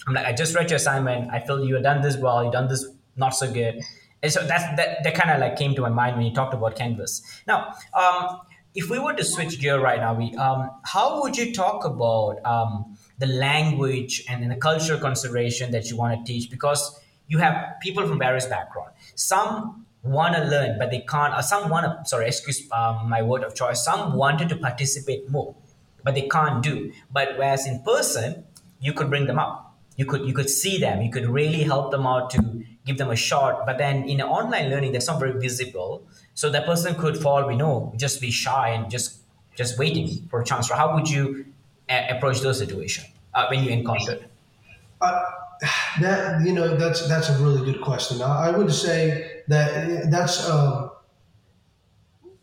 [0.07, 1.33] I'm like i just read your assignment.
[1.33, 2.43] I feel you have done this well.
[2.45, 3.81] You've done this not so good.
[4.23, 6.55] And so that's that, that kind of like came to my mind when you talked
[6.55, 7.23] about canvas.
[7.47, 8.41] Now um,
[8.75, 12.45] if we were to switch gear right now we um, how would you talk about
[12.45, 16.51] um, the language and, the cultural consideration that you want to teach?
[16.51, 21.43] Because you have people from various backgrounds some want to learn but they can't or
[21.43, 25.55] some want to sorry excuse um, my word of choice some wanted to participate more
[26.03, 28.45] but they can't do but whereas in person
[28.81, 31.91] you could bring them up you could you could see them you could really help
[31.91, 33.67] them out to give them a shot.
[33.67, 36.07] But then in online learning, that's not very visible.
[36.35, 39.21] So that person could fall, we know, just be shy and just
[39.57, 40.69] just waiting for a chance.
[40.69, 41.47] So how would you
[41.89, 44.19] a- approach those situations uh, when you encounter?
[45.01, 45.23] Uh,
[46.01, 48.21] that you know that's that's a really good question.
[48.23, 50.91] I, I would say that that's um,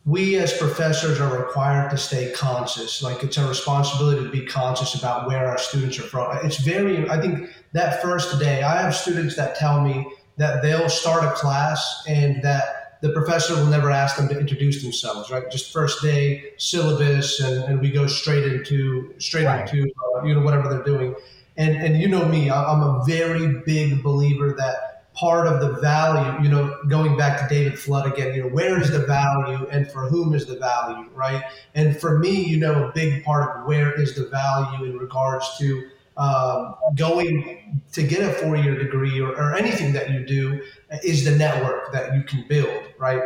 [0.05, 3.03] we as professors are required to stay conscious.
[3.03, 6.37] Like it's our responsibility to be conscious about where our students are from.
[6.43, 7.07] It's very.
[7.09, 11.31] I think that first day, I have students that tell me that they'll start a
[11.33, 15.49] class and that the professor will never ask them to introduce themselves, right?
[15.51, 19.71] Just first day syllabus, and, and we go straight into straight right.
[19.71, 21.15] into uh, you know whatever they're doing.
[21.57, 26.43] And and you know me, I'm a very big believer that part of the value,
[26.43, 29.89] you know, going back to David Flood again, you know, where is the value and
[29.91, 31.43] for whom is the value, right?
[31.76, 35.58] And for me, you know, a big part of where is the value in regards
[35.58, 40.62] to um, going to get a four year degree or, or anything that you do
[41.04, 43.21] is the network that you can build, right?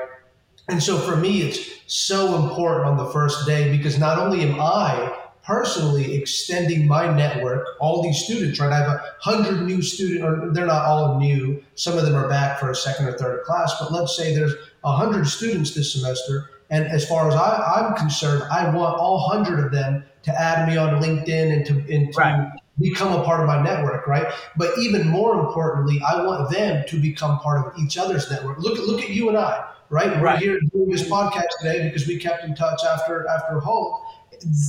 [0.67, 4.60] And so for me, it's so important on the first day because not only am
[4.60, 8.71] I personally extending my network, all these students, right?
[8.71, 11.63] I have a hundred new students, or they're not all new.
[11.75, 14.53] Some of them are back for a second or third class, but let's say there's
[14.84, 16.49] a hundred students this semester.
[16.71, 20.67] And as far as I, am concerned, I want all hundred of them to add
[20.67, 24.27] me on LinkedIn and to, and to right become a part of my network, right?
[24.58, 28.60] But even more importantly, I want them to become part of each other's network.
[28.60, 29.63] Look at look at you and I.
[29.89, 30.10] right?
[30.17, 30.39] We're Right.
[30.39, 34.01] here doing this podcast today because we kept in touch after after Hope.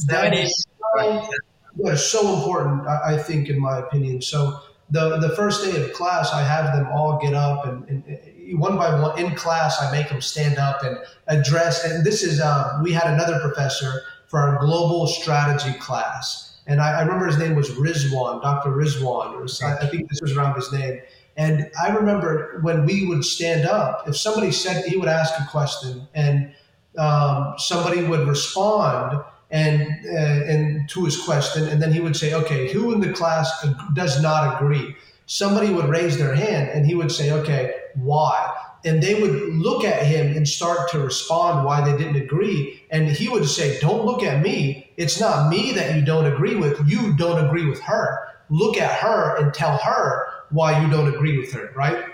[0.07, 4.23] That is so, is so important, I, I think, in my opinion.
[4.23, 8.05] So the the first day of class, I have them all get up and, and,
[8.61, 11.85] one by one in class, I make them stand up and address.
[11.85, 16.99] And this is um, we had another professor for our global strategy class, and I,
[16.99, 18.71] I remember his name was Rizwan, Dr.
[18.71, 21.01] Rizwan, or I, I think this was around his name.
[21.37, 25.47] And I remember when we would stand up, if somebody said he would ask a
[25.51, 26.53] question and
[26.97, 29.23] um, somebody would respond
[29.57, 33.13] and uh, and to his question, and then he would say, "Okay, who in the
[33.13, 33.49] class
[33.95, 38.37] does not agree?" Somebody would raise their hand, and he would say, "Okay, why?"
[38.85, 43.09] And they would look at him and start to respond why they didn't agree, and
[43.09, 44.91] he would say, "Don't look at me.
[44.99, 46.75] It's not me that you don't agree with.
[46.87, 48.07] You don't agree with her.
[48.51, 52.05] Look at her and tell her why you don't agree with her." Right?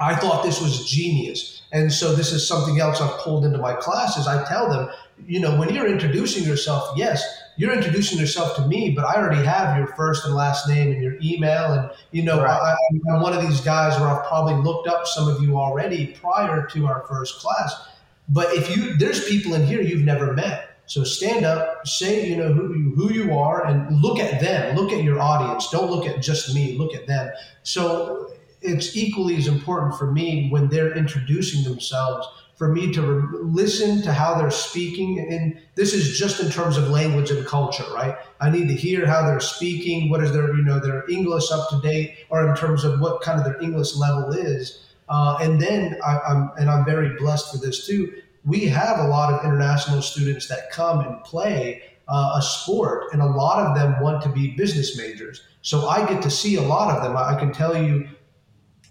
[0.00, 1.62] I thought this was genius.
[1.72, 4.26] And so this is something else I've pulled into my classes.
[4.26, 4.88] I tell them,
[5.26, 7.24] you know, when you're introducing yourself, yes,
[7.56, 11.02] you're introducing yourself to me, but I already have your first and last name and
[11.02, 11.72] your email.
[11.72, 12.50] And, you know, Right.
[12.50, 16.16] I, I'm one of these guys where I've probably looked up some of you already
[16.20, 17.88] prior to our first class.
[18.28, 20.68] But if you, there's people in here you've never met.
[20.86, 24.74] So stand up, say, you know, who you, who you are and look at them,
[24.74, 25.68] look at your audience.
[25.70, 27.30] Don't look at just me, look at them.
[27.62, 32.26] So it's equally as important for me when they're introducing themselves
[32.60, 36.76] for me to re- listen to how they're speaking and this is just in terms
[36.76, 38.14] of language and culture right?
[38.38, 41.70] I need to hear how they're speaking what is their you know their english up
[41.70, 44.92] to date or in terms of what kind of their english level is.
[45.08, 48.12] Uh, and then I, i'm and i'm very blessed for this too
[48.44, 53.22] we have a lot of international students that come and play uh, a sport and
[53.22, 55.44] a lot of them want to be business majors.
[55.62, 57.16] So i get to see a lot of them.
[57.16, 58.06] I, I can tell you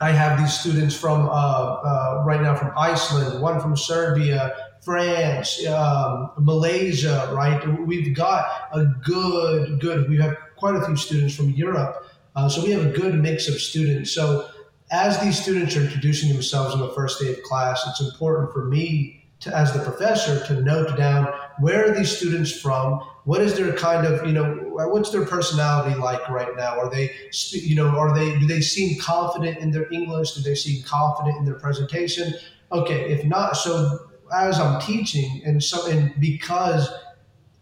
[0.01, 5.65] I have these students from uh, uh, right now from Iceland, one from Serbia, France,
[5.67, 7.29] um, Malaysia.
[7.33, 10.09] Right, we've got a good, good.
[10.09, 13.49] We have quite a few students from Europe, uh, so we have a good mix
[13.49, 14.11] of students.
[14.11, 14.49] So
[14.91, 18.65] as these students are introducing themselves on the first day of class, it's important for
[18.65, 21.27] me to, as the professor, to note down
[21.59, 25.95] where are these students from, what is their kind of you know what's their personality
[25.99, 26.79] like right now?
[26.79, 27.11] Are they
[27.51, 30.31] you know are they do they seem confident in their english?
[30.31, 32.33] Do they seem confident in their presentation?
[32.71, 36.87] Okay if not so as i'm teaching and so and because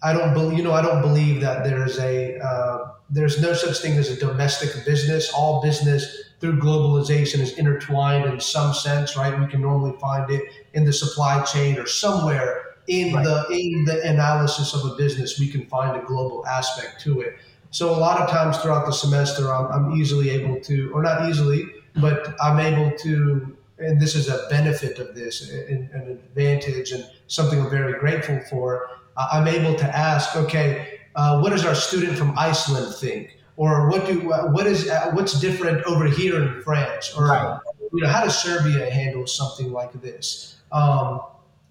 [0.03, 3.77] i don't believe you know i don't believe that there's a uh, there's no such
[3.79, 5.31] thing as a domestic business.
[5.33, 9.37] All business through globalization is intertwined in some sense right?
[9.37, 13.23] We can normally find it in the supply chain or somewhere in Right.
[13.25, 17.35] the in the analysis of a business we can find a global aspect to it.
[17.71, 21.29] So a lot of times throughout the semester i'm, I'm easily able to or not
[21.29, 21.65] easily
[21.97, 27.03] but i'm able to and this is a benefit of this an, an advantage and
[27.27, 28.87] something i'm very grateful for.
[29.17, 33.35] I'm able to ask okay uh, what does our student from iceland think?
[33.57, 34.19] Or what do
[34.55, 37.13] what is uh, what's different over here in france?
[37.17, 37.59] Or Right.
[37.91, 40.57] you know how does serbia handle something like this?
[40.71, 41.21] Um,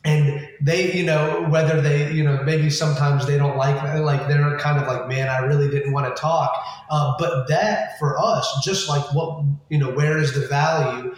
[0.06, 4.56] and they you know whether they you know maybe sometimes they don't like like they're
[4.58, 6.64] kind of like man i really didn't want to talk.
[6.88, 11.14] Uh, but that for us just like what you know where is the value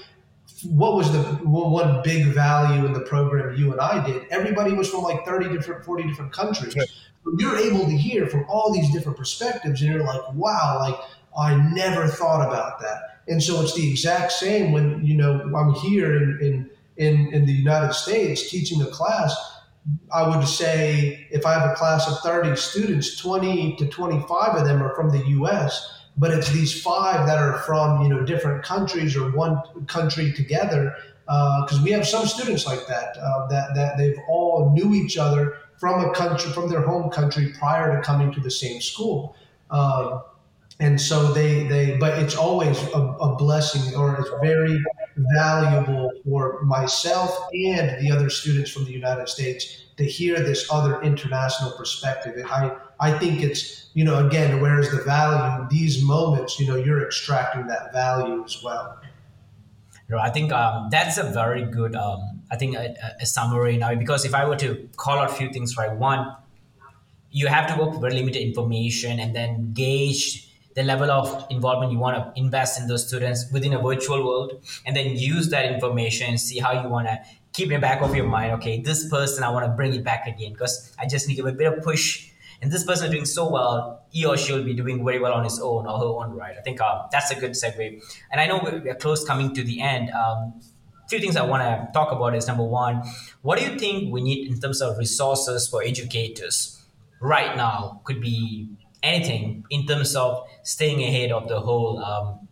[0.64, 4.88] what was the one big value in the program you and i did everybody was
[4.88, 6.74] from like 30 different 40 different countries.
[6.74, 6.88] Right.
[7.38, 10.98] you're able to hear from all these different perspectives and you're like wow like
[11.38, 13.20] i never thought about that.
[13.29, 17.53] And so it's the exact same when you know i'm here in in in, the
[17.53, 19.35] United States teaching a class,
[20.13, 24.67] I would say if I have a class of 30 students, 20 to 25 of
[24.67, 28.65] them are from the US, but it's these five that are from, you know, different
[28.65, 30.95] countries or one country together.
[31.27, 35.59] Because we have some students like that, uh, that, that they've all knew each other
[35.79, 39.37] from a country, from their home country prior to coming to the same school.
[39.71, 40.23] Um,
[40.81, 44.83] and so they, they, but it's always a, a blessing or it's very
[45.35, 51.03] valuable for myself and the other students from the United States to hear this other
[51.03, 52.37] international perspective.
[52.37, 55.66] And I, I think it's, you know, again, where is the value?
[55.71, 58.99] These moments, you know, you're extracting that value as well.
[60.19, 63.95] I think um, that's a very good, um, I think, a, a summary now.
[63.95, 65.93] Because if I were to call out a few things, right?
[65.93, 66.35] One,
[67.31, 70.47] you have to work with very limited information and then gauge
[70.79, 74.51] the level of involvement you want to invest in those students within a virtual world,
[74.87, 77.18] and then use that information and see how you want to
[77.53, 78.53] keep in back of your mind.
[78.53, 81.43] Okay, this person, I want to bring it back again because I just need to
[81.43, 82.31] give a bit of push.
[82.62, 85.33] And this person is doing so well, he or she will be doing very well
[85.33, 86.57] on his own or her own right.
[86.57, 88.01] I think um, that's a good segue.
[88.31, 90.11] And I know we're, we're close coming to the end.
[90.11, 90.61] Um,
[91.09, 93.03] few things I want to talk about is number one,
[93.43, 96.81] what do you think we need in terms of resources for educators
[97.20, 98.01] right now?
[98.05, 98.68] Could be
[99.03, 102.47] anything in terms of staying ahead of the whole um,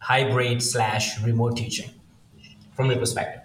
[0.00, 1.88] hybrid slash remote teaching
[2.74, 3.42] from your perspective.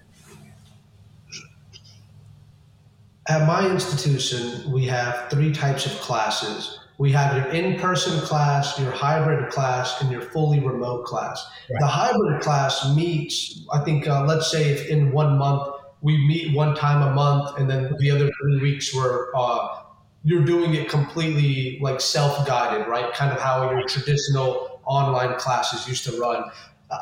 [3.28, 6.80] At my institution, we have three types of classes.
[6.98, 11.46] We have your in person class, your hybrid class, and your fully remote class.
[11.70, 11.80] Right.
[11.82, 16.56] The hybrid class meets, I think, uh, let's say if in one month we meet
[16.56, 19.81] one time a month, and then the other three weeks were uh,
[20.24, 23.14] you're doing it completely like self guided, right?
[23.14, 26.44] Kind of how your traditional online classes used to run.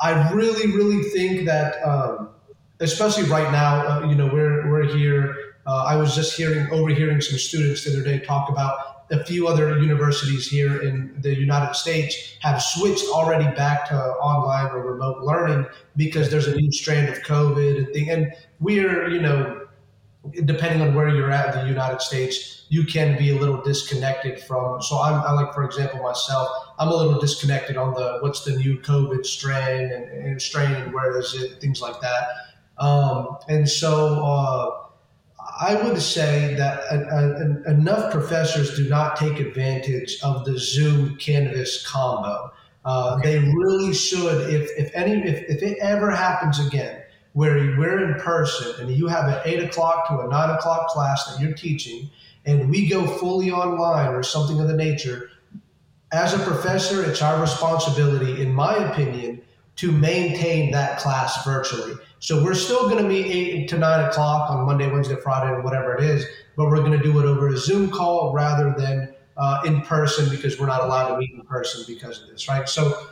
[0.02, 2.30] I really, really think that, um,
[2.80, 7.22] especially right now, uh, you know, we're, we're here uh, I was just hearing, overhearing
[7.22, 11.76] some students the other day talk about a few other universities here in the United
[11.76, 17.10] States have switched already back to online or remote learning because there's a new strand
[17.10, 18.10] of COVID and thing.
[18.10, 19.68] And we're, you know,
[20.46, 24.42] depending on where you're at in the United States, you can be a little disconnected
[24.44, 24.82] from.
[24.82, 26.48] So I'm, I like, for example, myself,
[26.80, 30.94] I'm a little disconnected on the what's the new COVID strain and, and strain and
[30.94, 32.28] where is it, things like that.
[32.78, 34.24] Um, and so.
[34.24, 34.86] Uh,
[35.62, 41.18] I would say that a, a, enough professors do not take advantage of the Zoom
[41.18, 42.52] Canvas combo.
[42.86, 44.50] Uh, they really should.
[44.50, 47.04] If if any if, if it ever happens again,
[47.34, 51.26] where we're in person and you have an eight o'clock to a nine o'clock class
[51.26, 52.10] that you're teaching,
[52.46, 55.30] and we go fully online or something of the nature,
[56.12, 59.42] as a professor, it's our responsibility, in my opinion,
[59.76, 61.94] to maintain that class virtually.
[62.20, 65.62] So we're still going to meet eight to nine o'clock on Monday, Wednesday, Friday, or
[65.62, 66.26] whatever it is,
[66.58, 70.30] but we're going to do it over a Zoom call rather than uh, in person
[70.30, 72.68] because we're not allowed to meet in person because of this, right?
[72.68, 73.08] So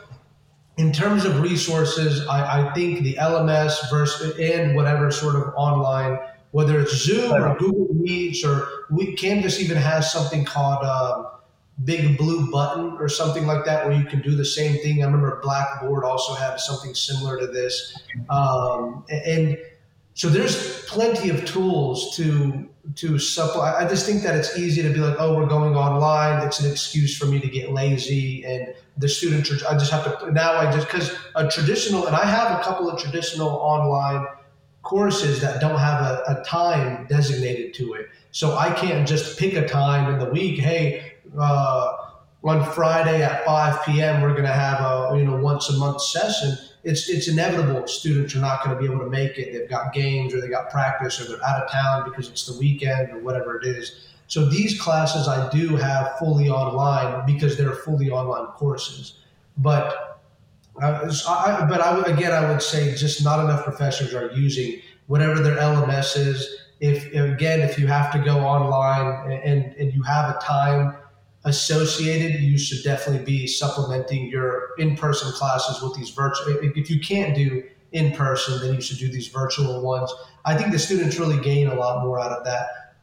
[0.76, 6.18] in terms of resources, I, I think the LMS versus and whatever sort of online,
[6.50, 10.82] whether it's Zoom or Google Meets or we, Canvas even has something called.
[10.82, 11.24] Uh,
[11.84, 15.02] big blue button or something like that where you can do the same thing.
[15.02, 17.96] I remember Blackboard also had something similar to this.
[18.30, 19.56] Um, and
[20.14, 23.74] so there's plenty of tools to to supply.
[23.74, 26.44] I just think that it's easy to be like, oh, we're going online.
[26.46, 30.18] It's an excuse for me to get lazy and the students are, I just have
[30.18, 34.26] to, now I just, because a traditional, and I have a couple of traditional online
[34.88, 38.08] courses that don't have a, a time designated to it.
[38.32, 40.58] So I can't just pick a time in the week.
[40.58, 41.96] Hey, uh,
[42.44, 44.22] on Friday at 5 p.m.
[44.22, 46.56] we're going to have a you know once a month session.
[46.84, 49.52] It's it's inevitable students are not going to be able to make it.
[49.52, 52.58] They've got games or they got practice or they're out of town because it's the
[52.58, 54.08] weekend or whatever it is.
[54.28, 59.18] So these classes I do have fully online because they're fully online courses.
[59.56, 60.07] But
[60.82, 65.40] uh, I, but I, again, I would say just not enough professors are using whatever
[65.40, 66.56] their LMS is.
[66.80, 70.96] If again, if you have to go online and, and you have a time
[71.44, 76.56] associated, you should definitely be supplementing your in-person classes with these virtual.
[76.62, 80.12] If you can't do in person, then you should do these virtual ones.
[80.44, 82.94] I think the students really gain a lot more out of that.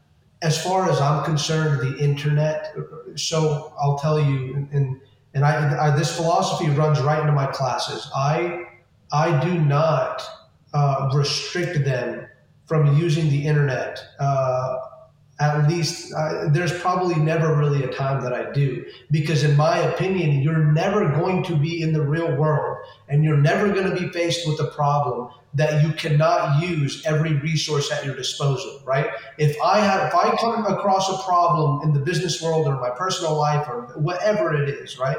[0.42, 2.76] As far as I'm concerned, the internet.
[3.16, 5.02] So I'll tell you, and and
[5.44, 8.10] I, I this philosophy runs right into my classes.
[8.16, 8.64] I
[9.12, 10.24] I do not
[10.74, 12.28] uh, restrict them
[12.68, 14.00] from using the internet.
[14.20, 14.78] Uh,
[15.40, 18.86] at least uh, there's probably never really a time that I do.
[19.12, 22.78] Because in my opinion you're never going to be in the real world
[23.10, 27.34] and you're never going to be faced with a problem that you cannot use every
[27.34, 29.10] resource at your disposal right?
[29.38, 32.92] If I have if I come across a problem in the business world or my
[32.92, 35.18] personal life or whatever it is right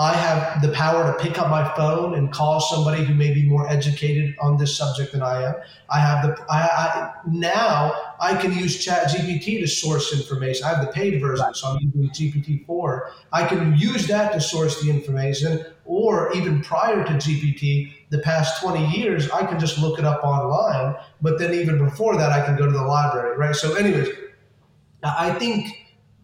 [0.00, 3.46] I have the power to pick up my phone and call somebody who may be
[3.46, 5.54] more educated on this subject than I am.
[5.90, 10.64] I have the I, I now I can use Chat GPT to source information.
[10.64, 13.12] I have the paid version, so I'm using GPT four.
[13.30, 18.62] I can use that to source the information, or even prior to GPT, the past
[18.62, 20.96] twenty years, I can just look it up online.
[21.20, 23.54] But then even before that, I can go to the library, right?
[23.54, 24.08] So, anyways,
[25.02, 25.74] I think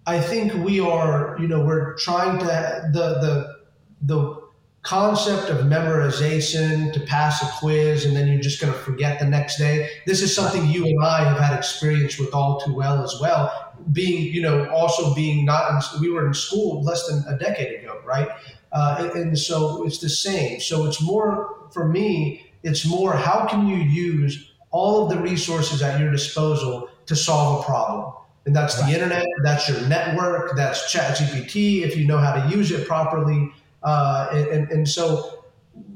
[0.06, 3.55] I think we are, you know, we're trying to the the
[4.02, 4.46] the
[4.86, 9.26] concept of memorization to pass a quiz and then you're just going to forget the
[9.26, 9.90] next day.
[10.06, 13.74] This is something you and I have had experience with all too well as well.
[13.90, 17.80] Being, you know, also being not, in, we were in school less than a decade
[17.80, 18.28] ago, right?
[18.70, 20.60] Uh, and, and so it's the same.
[20.60, 25.82] So it's more, for me, it's more how can you use all of the resources
[25.82, 28.12] at your disposal to solve a problem?
[28.44, 32.70] And that's the internet, that's your network, that's ChatGPT, if you know how to use
[32.70, 33.50] it properly
[33.86, 35.44] uh, and, and so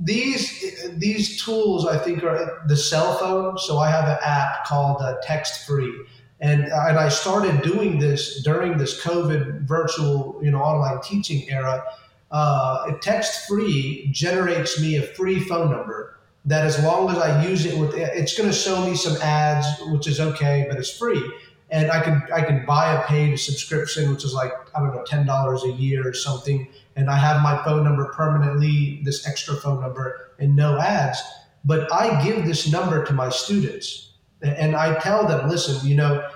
[0.01, 3.59] these these tools I think are the cell phone.
[3.59, 5.93] So I have an app called uh, Text Free,
[6.41, 11.83] and and I started doing this during this COVID virtual you know online teaching era.
[12.31, 17.67] Uh, Text Free generates me a free phone number that as long as I use
[17.67, 21.23] it with it's going to show me some ads, which is okay, but it's free.
[21.71, 25.05] And I can I can buy a paid subscription, which is like I don't know
[25.05, 29.55] ten dollars a year or something, and I have my phone number permanently, this extra
[29.55, 31.21] phone number, and no ads.
[31.65, 36.29] But I give this number to my students, and I tell them, listen, you know,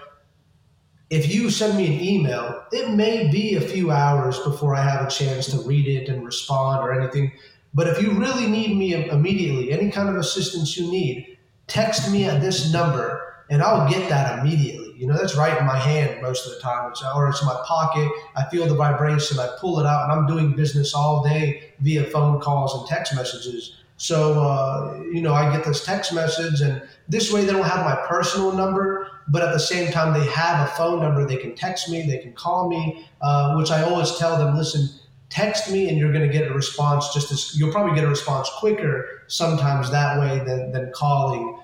[1.11, 5.07] if you send me an email, it may be a few hours before I have
[5.07, 7.33] a chance to read it and respond or anything
[7.75, 12.25] but if you really need me immediately, any kind of assistance you need, text me
[12.25, 14.84] at this number and I'll get that immediately.
[15.05, 17.47] You know, that's right in my hand most of the time, it's, or it's in
[17.47, 18.11] my pocket.
[18.37, 22.05] I feel the vibration, I pull it out, and I'm doing business all day via
[22.05, 23.77] phone calls and text messages.
[23.99, 27.85] So, uh, you know, I get this text message, and this way they don't have
[27.85, 31.27] my personal number, but at the same time, they have a phone number.
[31.27, 34.89] They can text me, they can call me, uh, which I always tell them listen,
[35.29, 38.09] text me and you're going to get a response just as you'll probably get a
[38.09, 41.59] response quicker sometimes that way than, than calling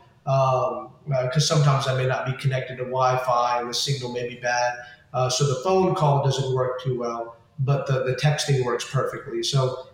[1.06, 4.36] because uh, sometimes I may not be connected to Wi-Fi and the signal may be
[4.36, 4.74] bad.
[5.12, 9.42] Uh, so the phone call doesn't work too well, but the, the texting works perfectly.
[9.42, 9.88] So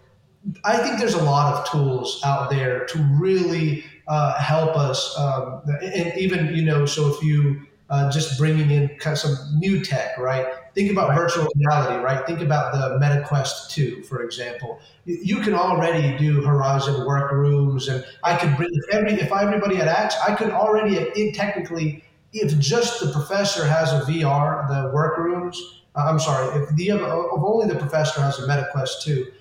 [0.65, 5.17] I think there's a lot of tools out there to really uh, help us.
[5.19, 9.59] Um, and even, you know, so if you uh, just bringing in kind of some
[9.59, 10.47] new tech, right?
[10.77, 11.19] Think about right.
[11.19, 12.27] virtual reality, right?
[12.27, 14.79] Think about the MetaQuest 2, for example.
[15.07, 19.89] You can already do Horizon workrooms, and I could bring if every if everybody had
[19.89, 22.05] access, I could already it, technically
[22.35, 25.83] if just the professor has a VR, the workrooms.
[25.95, 29.33] Uh, I'm sorry, if the if only the professor has a MetaQuest 2,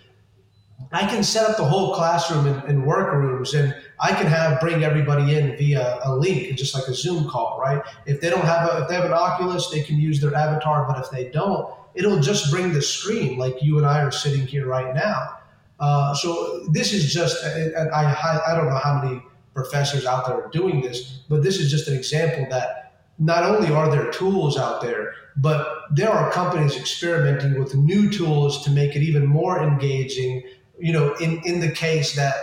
[0.93, 4.83] I can set up the whole classroom in, in workrooms and I can have bring
[4.83, 7.81] everybody in via a link, just like a Zoom call, right?
[8.05, 10.85] If they don't have a, if they have an Oculus, they can use their avatar,
[10.87, 14.45] but if they don't, it'll just bring the screen like you and I are sitting
[14.45, 15.37] here right now.
[15.79, 19.21] Uh, so this is just, and I, I don't know how many
[19.53, 23.73] professors out there are doing this, but this is just an example that not only
[23.73, 28.95] are there tools out there, but there are companies experimenting with new tools to make
[28.95, 30.43] it even more engaging
[30.79, 32.35] you know, in, in the case that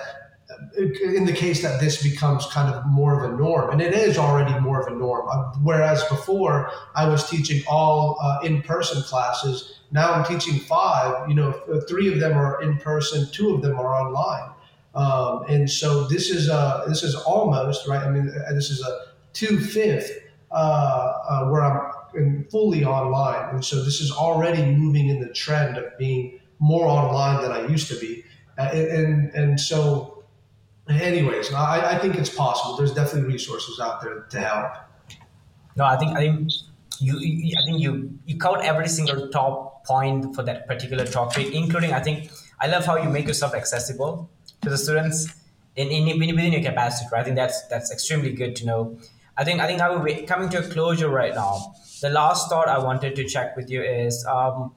[0.77, 4.19] in the case that this becomes kind of more of a norm, and it is
[4.19, 5.29] already more of a norm.
[5.31, 11.29] Uh, whereas before I was teaching all uh, in-person classes, now I'm teaching five.
[11.29, 11.53] You know,
[11.89, 14.51] three of them are in person, two of them are online,
[14.95, 18.03] um, and so this is a this is almost right.
[18.03, 20.11] I mean, uh, this is a two fifth
[20.51, 25.79] uh, uh, where I'm fully online, and so this is already moving in the trend
[25.79, 28.25] of being more online than I used to be.
[28.59, 30.12] Uh, and, and so,
[30.89, 32.77] anyways, I, I think it's possible.
[32.77, 34.73] There's definitely resources out there to help.
[35.77, 36.51] No, I think I think
[37.01, 37.17] you,
[37.59, 42.01] I think you you covered every single top point for that particular topic, including I
[42.01, 42.31] think
[42.61, 44.31] I love how you make yourself accessible
[44.61, 45.33] to the students
[45.77, 47.09] in, in within your capacity.
[47.13, 47.21] Right?
[47.21, 48.99] I think that's that's extremely good to know.
[49.37, 51.75] I think I think I will be coming to a closure right now.
[52.03, 54.75] The last thought I wanted to check with you is um,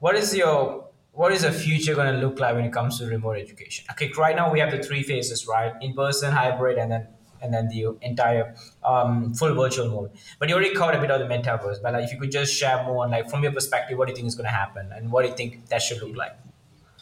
[0.00, 3.06] what is your what is the future going to look like when it comes to
[3.06, 3.84] remote education?
[3.90, 5.72] Okay, right now we have the three phases, right?
[5.80, 7.06] In person, hybrid, and then
[7.42, 8.54] and then the entire
[8.84, 10.12] um, full virtual mode.
[10.38, 11.82] But you already covered a bit of the metaverse.
[11.82, 14.12] But like, if you could just share more on like from your perspective, what do
[14.12, 16.32] you think is going to happen, and what do you think that should look like?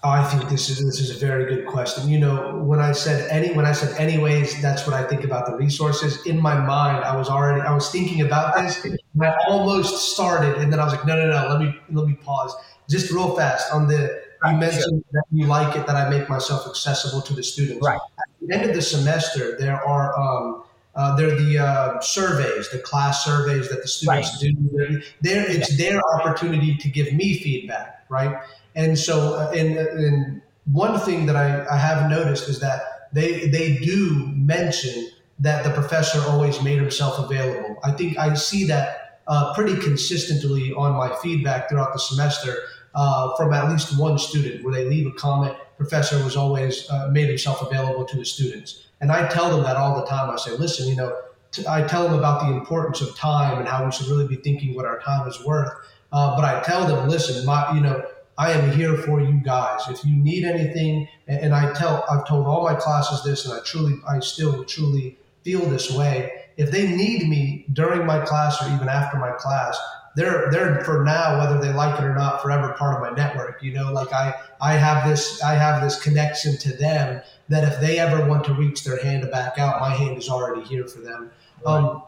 [0.03, 2.09] I think this is this is a very good question.
[2.09, 5.47] You know, when I said any when I said anyways, that's what I think about
[5.47, 6.27] the resources.
[6.27, 8.83] In my mind, I was already I was thinking about this.
[8.83, 11.49] And I almost started, and then I was like, no, no, no.
[11.49, 12.55] Let me let me pause
[12.91, 16.67] just real fast on the you mentioned that you like it that I make myself
[16.67, 17.87] accessible to the students.
[17.87, 18.01] Right.
[18.19, 20.65] At the end of the semester, there are um,
[20.95, 24.89] uh, they're the uh, surveys, the class surveys that the students right.
[24.89, 25.03] do.
[25.21, 25.91] There, it's yeah.
[25.91, 28.37] their opportunity to give me feedback, right?
[28.75, 33.49] And so, uh, and, and one thing that I, I have noticed is that they
[33.49, 37.77] they do mention that the professor always made himself available.
[37.85, 42.57] I think I see that uh, pretty consistently on my feedback throughout the semester
[42.95, 45.57] uh, from at least one student where they leave a comment.
[45.77, 49.77] Professor was always uh, made himself available to his students, and I tell them that
[49.77, 50.31] all the time.
[50.31, 51.17] I say, listen, you know,
[51.53, 54.37] t- I tell them about the importance of time and how we should really be
[54.37, 55.71] thinking what our time is worth.
[56.13, 58.05] Uh, but I tell them, listen, my, you know,
[58.37, 59.83] I am here for you guys.
[59.89, 63.55] If you need anything, and, and I tell, I've told all my classes this, and
[63.55, 66.33] I truly, I still truly feel this way.
[66.57, 69.79] If they need me during my class or even after my class,
[70.17, 73.63] they're they're for now whether they like it or not forever part of my network
[73.63, 73.93] you know?
[73.93, 78.27] Like i i have this i have this connection to them that if they ever
[78.29, 81.31] want to reach their hand to back out my hand is already here for them.
[81.65, 81.75] Right.
[81.75, 82.03] um,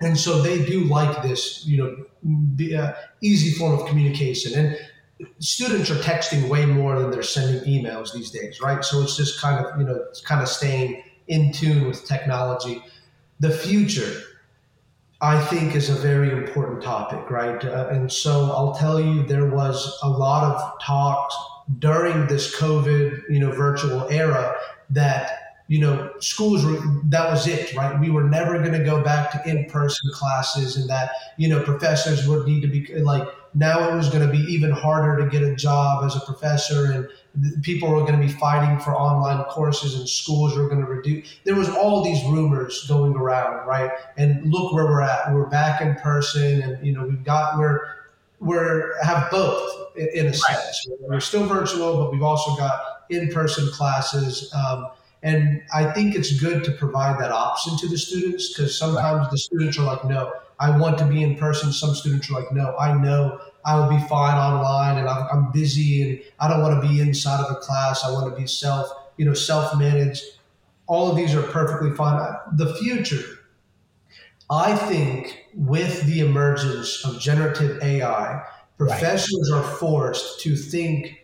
[0.00, 1.96] and so they do like this you know
[2.56, 4.58] be, uh, easy form of communication.
[4.58, 4.78] And
[5.40, 8.84] students are texting way more than they're sending emails these days right?
[8.84, 12.82] So it's just kind of you know it's kind of staying in tune with technology.
[13.40, 14.22] The future
[15.20, 17.62] I think is a very important topic, right?
[17.64, 21.36] Uh, and so I'll tell you, there was a lot of talks
[21.80, 24.54] during this COVID, you know, virtual era
[24.90, 29.02] that you know schools were that was it right we were never going to go
[29.02, 33.88] back to in-person classes and that you know professors would need to be like now
[33.90, 37.08] it was going to be even harder to get a job as a professor and
[37.62, 41.38] people were going to be fighting for online courses and schools were going to reduce
[41.44, 43.90] there was all these rumors going around right?
[44.16, 47.80] And look where we're at we're back in person and you know we've got we're
[48.40, 50.88] we're have both in a sense.
[51.00, 54.88] We're still virtual but we've also got in-person classes um,
[55.22, 59.30] and i think it's good to provide that option to the students because sometimes right.
[59.30, 61.72] the students are like no i want to be in person.
[61.72, 65.52] Some students are like no i know I will be fine online and I'm, I'm
[65.52, 68.04] busy and I don't want to be inside of a class.
[68.04, 70.22] I want to be self, you know, self-managed.
[70.86, 72.34] All of these are perfectly fine.
[72.54, 73.24] The future,
[74.50, 78.42] I think with the emergence of generative AI,
[78.78, 79.58] professionals right.
[79.58, 81.14] are forced to think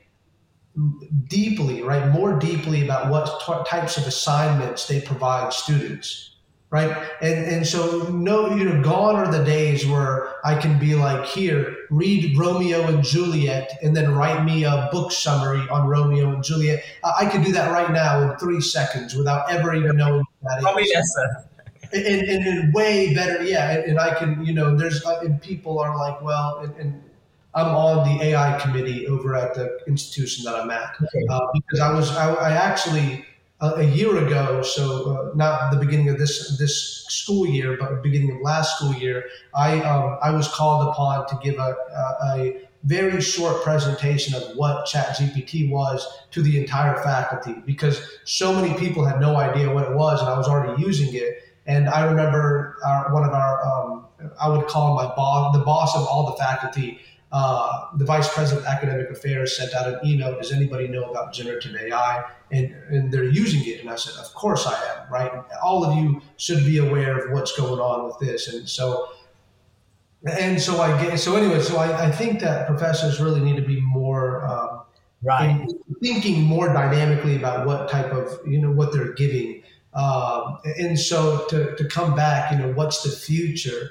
[1.28, 6.33] deeply, right, more deeply about what t- types of assignments they provide students
[6.74, 7.08] right?
[7.20, 11.24] And and so no, you know, gone are the days where I can be like,
[11.24, 16.42] here, read Romeo and Juliet, and then write me a book summary on Romeo and
[16.42, 16.82] Juliet.
[17.04, 20.86] I could do that right now in three seconds without ever even knowing that Probably
[20.86, 21.48] yes, sir.
[21.92, 23.70] And, and, and, way better, yeah.
[23.70, 27.02] And, and, I can, you know, there's uh, and people are like, well, and, and
[27.54, 31.24] I'm on the AI committee over at the institution that I'm at okay.
[31.30, 33.24] uh, because I was I, I actually
[33.76, 38.36] a, year ago, so uh, not the beginning of this this school year, but beginning
[38.36, 42.68] of last school year, I um, I was called upon to give a, a, a
[42.84, 49.04] very short presentation of what ChatGPT was to the entire faculty because so many people
[49.04, 51.38] had no idea what it was, and I was already using it.
[51.66, 54.06] And I remember our, one of our, um,
[54.38, 57.00] I would call him my boss, the boss of all the faculty
[57.34, 61.32] uh, the vice president of academic affairs sent out an email does anybody know about
[61.32, 63.80] generative ai and, and they're using it.
[63.80, 65.32] And i said of course i am right?
[65.60, 68.46] All of you should be aware of what's going on with this.
[68.46, 69.08] And so
[70.24, 73.66] and so i get so anyway so i, I think that professors really need to
[73.66, 74.82] be more um,
[75.22, 75.68] right.
[76.00, 79.64] thinking more dynamically about what type of you know what they're giving.
[79.92, 83.90] Um, and so to, to come back you know what's the future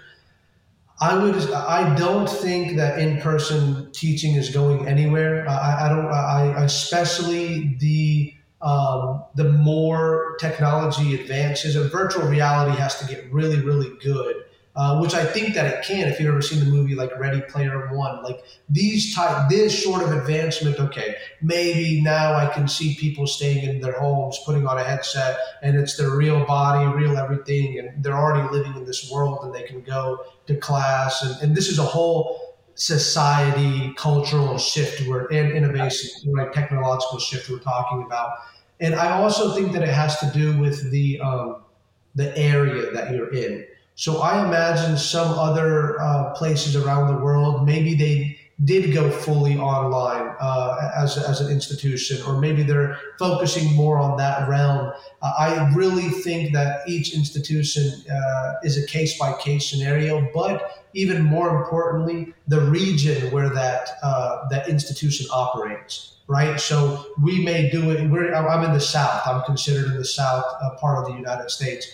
[1.02, 1.36] I would.
[1.52, 5.48] I don't think that in-person teaching is going anywhere.
[5.50, 6.06] I, I don't.
[6.06, 13.60] I especially the um, the more technology advances, and virtual reality has to get really,
[13.60, 14.44] really good
[14.76, 16.08] uh, which I think that it can.
[16.08, 20.02] If you've ever seen the movie like Ready Player One, like these type, this sort
[20.02, 20.80] of advancement.
[20.80, 25.38] Okay, maybe now I can see people staying in their homes, putting on a headset,
[25.62, 29.54] and it's their real body, real everything, and they're already living in this world, and
[29.54, 35.28] they can go to class, and, and this is a whole society cultural shift we're
[35.28, 38.32] in innovation right technological shift we're talking about
[38.80, 41.58] and i also think that it has to do with the um,
[42.16, 43.64] the area that you're in
[43.96, 49.58] so I imagine some other uh, places around the world, maybe they did go fully
[49.58, 54.94] online uh, as, as an institution, or maybe they're focusing more on that realm.
[55.22, 60.86] Uh, I really think that each institution uh, is a case by case scenario, but
[60.94, 66.10] even more importantly, the region where that uh, that institution operates.
[66.26, 68.10] Right, so we may do it.
[68.10, 69.22] We're, I'm in the South.
[69.26, 71.86] I'm considered in the South uh, part of the United States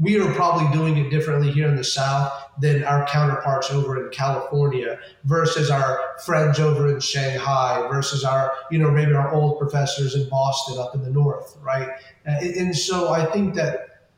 [0.00, 4.10] we are probably doing it differently here in the South than our counterparts over in
[4.10, 10.14] California versus our friends over in Shanghai versus our, you know, maybe our old professors
[10.14, 11.88] in Boston up in the North, right?
[12.26, 14.10] And so I think that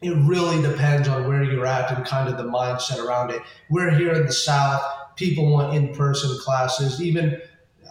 [0.00, 3.42] it really depends on where you're at and kind of the mindset around it.
[3.68, 4.80] We're here in the South,
[5.16, 7.02] people want in person classes.
[7.02, 7.40] Even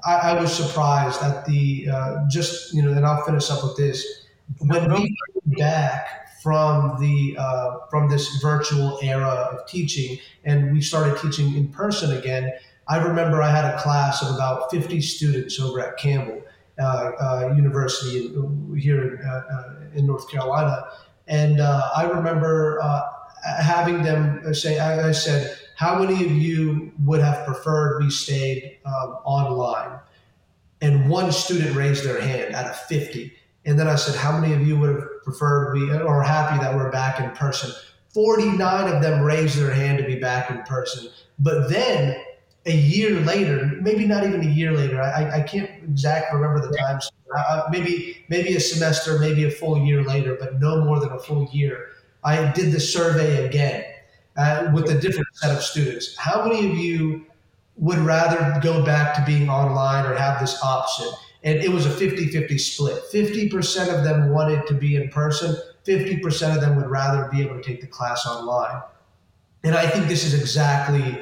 [0.06, 3.76] I, I, was surprised at the, uh, just, you know, and I'll finish up with
[3.76, 4.26] this.
[4.60, 10.82] When we came back from the uh, from this virtual era of teaching, and we
[10.82, 12.52] started teaching in person again.
[12.88, 16.42] I remember I had a class of about 50 students over at Campbell
[16.80, 20.88] uh, uh, University in, here in, uh, uh, in, North Carolina,
[21.28, 22.80] and uh, I remember
[23.62, 28.80] having them say, I, I said, how many of you would have preferred we stayed
[28.86, 30.00] um, online?
[30.82, 33.34] And one student raised their hand out of 50.
[33.66, 36.76] And then I said, how many of you would have preferred we or happy that
[36.76, 37.72] we're back in person?
[38.14, 41.10] 49 of them raised their hand to be back in person.
[41.38, 42.20] But then
[42.66, 46.76] a year later, maybe not even a year later, I, I can't exactly remember the
[46.76, 47.12] times.
[47.36, 51.20] Uh, maybe maybe a semester, maybe a full year later, but no more than a
[51.20, 51.90] full year.
[52.24, 53.86] I did the survey again
[54.36, 56.18] uh, with a different set of students.
[56.18, 57.26] How many of you
[57.76, 61.08] would rather go back to being online or have this option?
[61.44, 63.04] And it was a 50 50 split.
[63.14, 67.56] 50% of them wanted to be in person, 50% of them would rather be able
[67.56, 68.82] to take the class online.
[69.64, 71.20] And I think this is exactly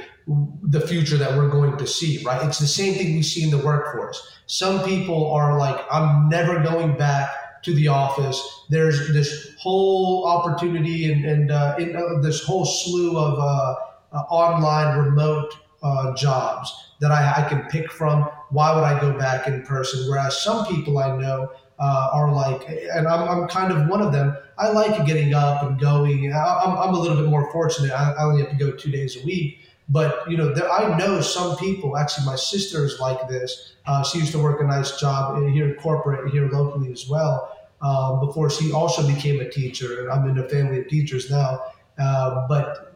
[0.63, 2.43] the future that we're going to see, right?
[2.45, 4.39] It's the same thing we see in the workforce.
[4.47, 8.65] Some people are like, I'm never going back to the office.
[8.69, 13.75] There's this whole opportunity and, and uh, uh, this whole slew of uh,
[14.13, 15.53] uh online remote
[15.83, 18.23] uh, jobs that I, I, can pick from.
[18.49, 20.09] Why would I go back in person?
[20.09, 24.11] Whereas some people I know uh, are like, and I'm, I'm kind of one of
[24.11, 24.35] them.
[24.57, 26.33] I like getting up and going.
[26.33, 27.91] I, am I'm a little bit more fortunate.
[27.91, 30.97] I, I only have to go two days a week but you know, there, I
[30.97, 31.97] know some people.
[31.97, 33.73] Actually, my sister is like this.
[33.85, 37.53] Uh, she used to work a nice job here, in corporate here locally as well.
[37.81, 40.09] Uh, before she also became a teacher.
[40.09, 41.63] I'm in a family of teachers now.
[41.97, 42.86] Uh, but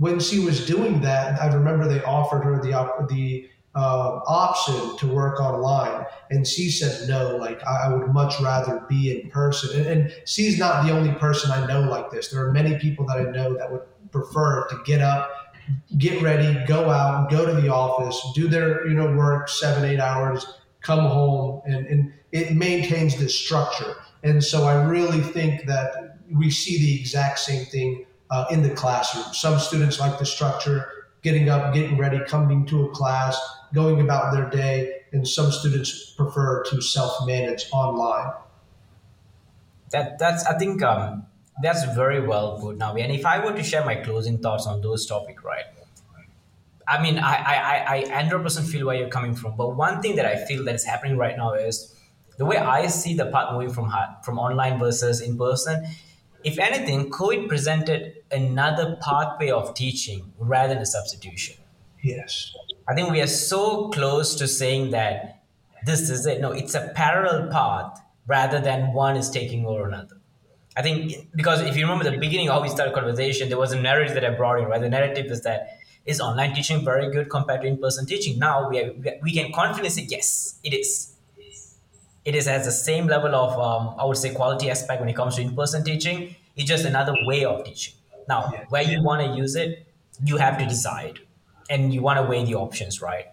[0.00, 2.70] when she was doing that, I remember they offered her the
[3.10, 7.36] the uh, option to work online, and she said no.
[7.36, 9.78] Like I, I would much rather be in person.
[9.78, 12.28] And, and she's not the only person I know like this.
[12.28, 15.30] There are many people that I know that would prefer to get up
[15.98, 20.00] get ready, go out, go to the office, do their you know work seven eight
[20.00, 20.46] hours,
[20.80, 23.96] come home, and, and it maintains this structure.
[24.22, 28.70] And so I really think that we see the exact same thing uh, in the
[28.70, 29.24] classroom.
[29.32, 33.38] Some students like the structure, getting up, getting ready, coming to a class,
[33.74, 38.32] going about their day, and some students prefer to self-manage online.
[39.90, 41.26] That that's I think um,
[41.62, 43.02] that's very well put, Navi.
[43.02, 45.64] And if I were to share my closing thoughts on those topic, right?
[46.90, 49.56] I mean, I, I, I 100% feel where you're coming from.
[49.56, 51.94] But one thing that I feel that is happening right now is
[52.36, 53.92] the way I see the part moving from
[54.24, 55.86] from online versus in person.
[56.42, 61.56] If anything, COVID presented another pathway of teaching rather than a substitution.
[62.02, 62.54] Yes.
[62.88, 65.42] I think we are so close to saying that
[65.84, 66.40] this is it.
[66.40, 70.16] No, it's a parallel path rather than one is taking over another.
[70.76, 73.72] I think because if you remember the beginning of how we started conversation, there was
[73.72, 74.80] a narrative that I brought in, right?
[74.80, 78.38] The narrative is that is online teaching very good compared to in-person teaching?
[78.38, 81.14] Now we, are, we can confidently say yes, it is.
[82.30, 85.16] It is has the same level of um, I would say quality aspect when it
[85.16, 86.36] comes to in-person teaching.
[86.54, 87.94] It's just another way of teaching.
[88.28, 88.66] Now, yeah.
[88.68, 89.84] where you want to use it,
[90.24, 91.18] you have to decide,
[91.68, 93.24] and you want to weigh the options, right?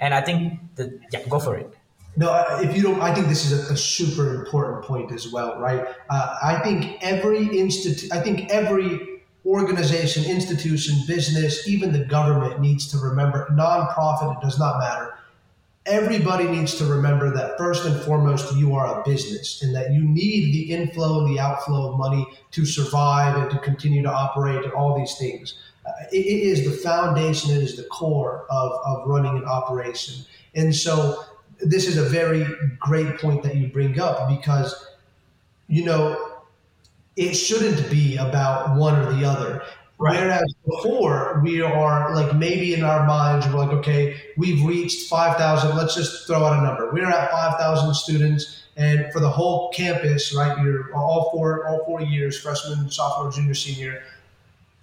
[0.00, 1.72] And I think that yeah, go for it.
[2.18, 2.28] No,
[2.60, 5.86] if you don't, I think this is a, a super important point as well, right?
[6.10, 9.00] Uh, I think every institute, I think every
[9.46, 15.14] organization, institution, business, even the government needs to remember, nonprofit, it does not matter.
[15.84, 20.02] Everybody needs to remember that first and foremost, you are a business and that you
[20.02, 24.62] need the inflow and the outflow of money to survive and to continue to operate
[24.62, 25.58] and all these things.
[25.84, 30.24] Uh, it, it is the foundation, it is the core of, of running an operation.
[30.54, 31.24] And so,
[31.62, 32.46] this is a very
[32.78, 34.88] great point that you bring up because,
[35.68, 36.32] you know,
[37.16, 39.62] it shouldn't be about one or the other.
[40.02, 40.20] Right.
[40.20, 45.76] Whereas before, we are like maybe in our minds, we're like, okay, we've reached 5,000.
[45.76, 46.92] Let's just throw out a number.
[46.92, 48.64] We're at 5,000 students.
[48.76, 53.54] And for the whole campus, right, you're all four, all four years, freshman, sophomore, junior,
[53.54, 54.02] senior,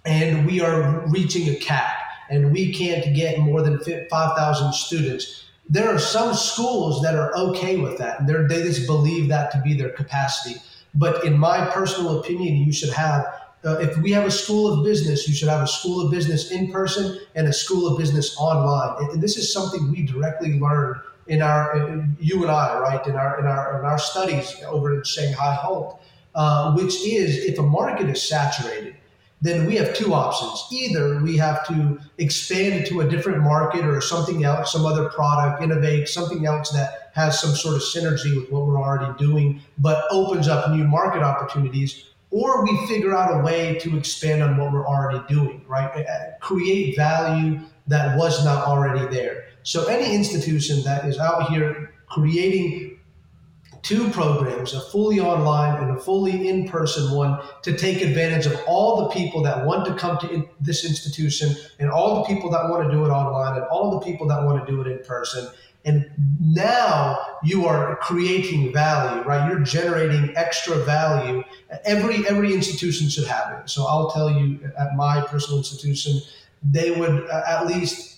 [0.06, 1.98] and we are reaching a cap
[2.30, 7.76] and we can't get more than 5,000 students there are some schools that are okay
[7.76, 8.26] with that.
[8.26, 10.60] They're, they just believe that to be their capacity.
[10.96, 13.24] But in my personal opinion, you should have,
[13.64, 16.50] uh, if we have a school of business, you should have a school of business
[16.50, 19.10] in person and a school of business online.
[19.12, 23.14] And this is something we directly learned in our, in, you and I, right, in
[23.16, 26.00] our, in our, in our studies over in Shanghai Hult,
[26.34, 28.96] uh, which is if a market is saturated,
[29.42, 30.66] then we have two options.
[30.70, 35.62] Either we have to expand into a different market or something else, some other product,
[35.62, 40.04] innovate something else that has some sort of synergy with what we're already doing, but
[40.10, 44.72] opens up new market opportunities, or we figure out a way to expand on what
[44.72, 46.06] we're already doing, right?
[46.06, 49.44] Uh, create value that was not already there.
[49.62, 52.98] So any institution that is out here creating
[53.82, 58.60] two programs, a fully online and a fully in person one, to take advantage of
[58.66, 62.50] all the people that want to come to in, this institution and all the people
[62.50, 64.86] that want to do it online and all the people that want to do it
[64.86, 65.48] in person.
[65.84, 66.10] And
[66.40, 69.48] now you are creating value, right?
[69.48, 71.42] You're generating extra value.
[71.84, 73.70] Every every institution should have it.
[73.70, 76.20] So I'll tell you, at my personal institution,
[76.62, 78.10] they would uh, at least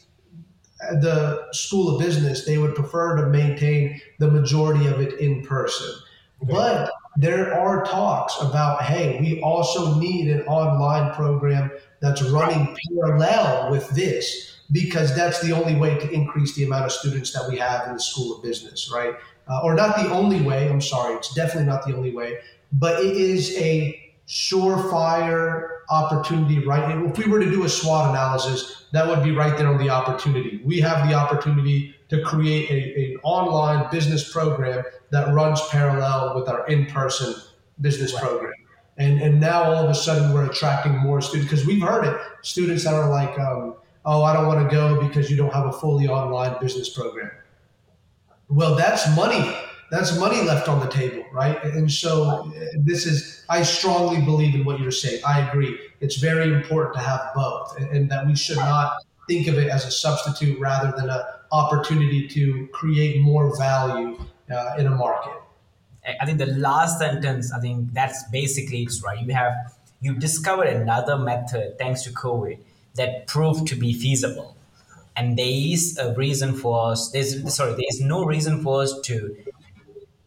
[0.90, 5.94] the School of Business, they would prefer to maintain the majority of it in person.
[6.42, 6.52] Okay.
[6.52, 13.70] But there are talks about, hey, we also need an online program that's running parallel
[13.70, 17.58] with this because that's the only way to increase the amount of students that we
[17.58, 19.14] have in the School of Business, right?
[19.48, 22.38] Uh, or not the only way, I'm sorry, it's definitely not the only way,
[22.72, 26.96] but it is a surefire opportunity, right?
[27.06, 29.90] If we were to do a SWOT analysis, that would be right there on the
[29.90, 30.62] opportunity.
[30.64, 36.48] We have the opportunity to create a, an online business program that runs parallel with
[36.48, 37.34] our in-person
[37.80, 38.22] business right.
[38.22, 38.52] program.
[38.98, 42.16] And, and now all of a sudden we're attracting more students because we've heard it.
[42.42, 45.66] Students that are like, um, oh, I don't want to go because you don't have
[45.66, 47.30] a fully online business program.
[48.48, 49.54] Well, that's money
[49.92, 51.62] that's money left on the table, right?
[51.64, 55.20] And so this is, I strongly believe in what you're saying.
[55.22, 55.78] I agree.
[56.00, 59.84] It's very important to have both, and that we should not think of it as
[59.84, 61.20] a substitute rather than an
[61.52, 64.18] opportunity to create more value
[64.50, 65.34] uh, in a market.
[66.18, 69.20] I think the last sentence, I think that's basically it's right.
[69.20, 69.52] You have
[70.00, 72.58] you discovered another method thanks to COVID
[72.94, 74.56] that proved to be feasible
[75.16, 78.98] and there is a reason for us there's sorry there is no reason for us
[79.00, 79.36] to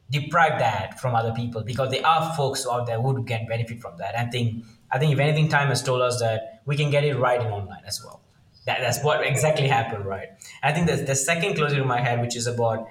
[0.09, 3.97] deprive that from other people because there are folks out there who can benefit from
[3.97, 4.17] that.
[4.17, 7.15] I think I think if anything, time has told us that we can get it
[7.15, 8.21] right in online as well.
[8.65, 10.29] That, that's what exactly happened, right?
[10.63, 12.87] I think the the second closing in my head, which is about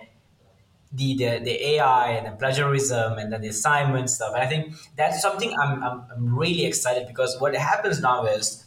[0.92, 4.32] the, the, the AI and the plagiarism and then the assignment stuff.
[4.34, 8.63] And I think that's something I'm, I'm, I'm really excited because what happens now is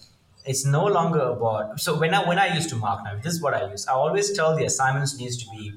[0.48, 3.42] it's no longer about so when I when I used to mark now, this is
[3.42, 3.88] what I use.
[3.88, 5.74] I always tell the assignments needs to be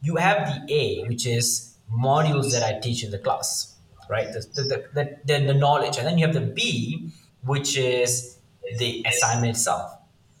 [0.00, 3.76] you have the A, which is modules that I teach in the class,
[4.08, 4.28] right?
[4.32, 5.96] The, the, the, the, the knowledge.
[5.98, 7.10] And then you have the B,
[7.42, 8.38] which is
[8.78, 9.92] the assignment itself.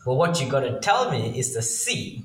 [0.04, 2.24] But what you got to tell me is the C.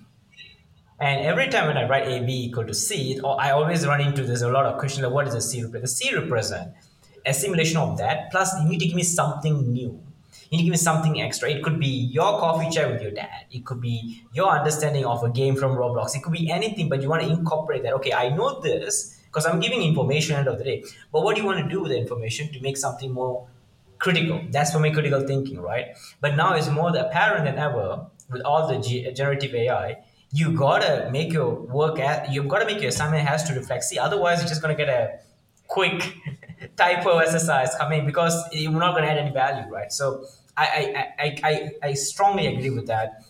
[0.99, 4.02] And every time when I write A, B equal to C, oh, I always run
[4.02, 5.82] into there's a lot of questions like what does the C represent?
[5.82, 6.74] The C represent
[7.26, 8.32] a simulation of that.
[8.32, 9.99] Plus, you need to give me something new.
[10.52, 11.49] You need to give me something extra.
[11.49, 13.45] It could be your coffee chat with your dad.
[13.52, 16.14] It could be your understanding of a game from Roblox.
[16.14, 17.93] It could be anything, but you want to incorporate that.
[17.93, 20.84] Okay, I know this because I'm giving information end of the day.
[21.14, 23.47] But what do you want to do with the information to make something more
[23.97, 24.41] critical?
[24.49, 25.95] That's for me critical thinking, right?
[26.20, 29.99] But now it's more apparent than ever with all the G- generative AI.
[30.34, 33.86] You gotta make your work at you've got to make your assignment has to reflect.
[33.86, 35.20] See, otherwise you're just gonna get a
[35.68, 36.14] quick
[36.76, 39.91] typo exercise coming because you're not gonna add any value, right?
[39.93, 40.26] So
[40.58, 43.24] I I, I, I, I strongly agree with that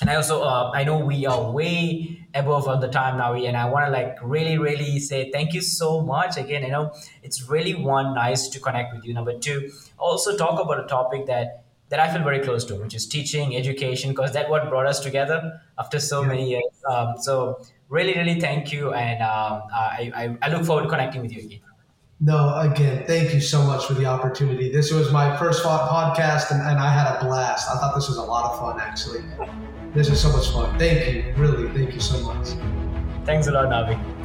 [0.00, 3.56] and I also uh, I know we are way above on the time now, and
[3.56, 6.62] I want to like really really say thank you so much again.
[6.62, 6.92] You know,
[7.22, 9.14] it's really one nice to connect with you.
[9.14, 12.94] Number two, also talk about a topic that that I feel very close to, which
[12.94, 16.28] is teaching, education, because that what brought us together after so yeah.
[16.28, 16.82] many years.
[16.88, 21.22] Um, so really really thank you, and um, I, I I look forward to connecting
[21.22, 21.60] with you again.
[22.20, 24.72] No, again, thank you so much for the opportunity.
[24.72, 27.68] This was my first podcast, and, and I had a blast.
[27.70, 29.22] I thought this was a lot of fun, actually.
[29.94, 30.76] This is so much fun.
[30.80, 31.32] Thank you.
[31.36, 32.48] Really, thank you so much.
[33.24, 34.17] Thanks a lot, Navi.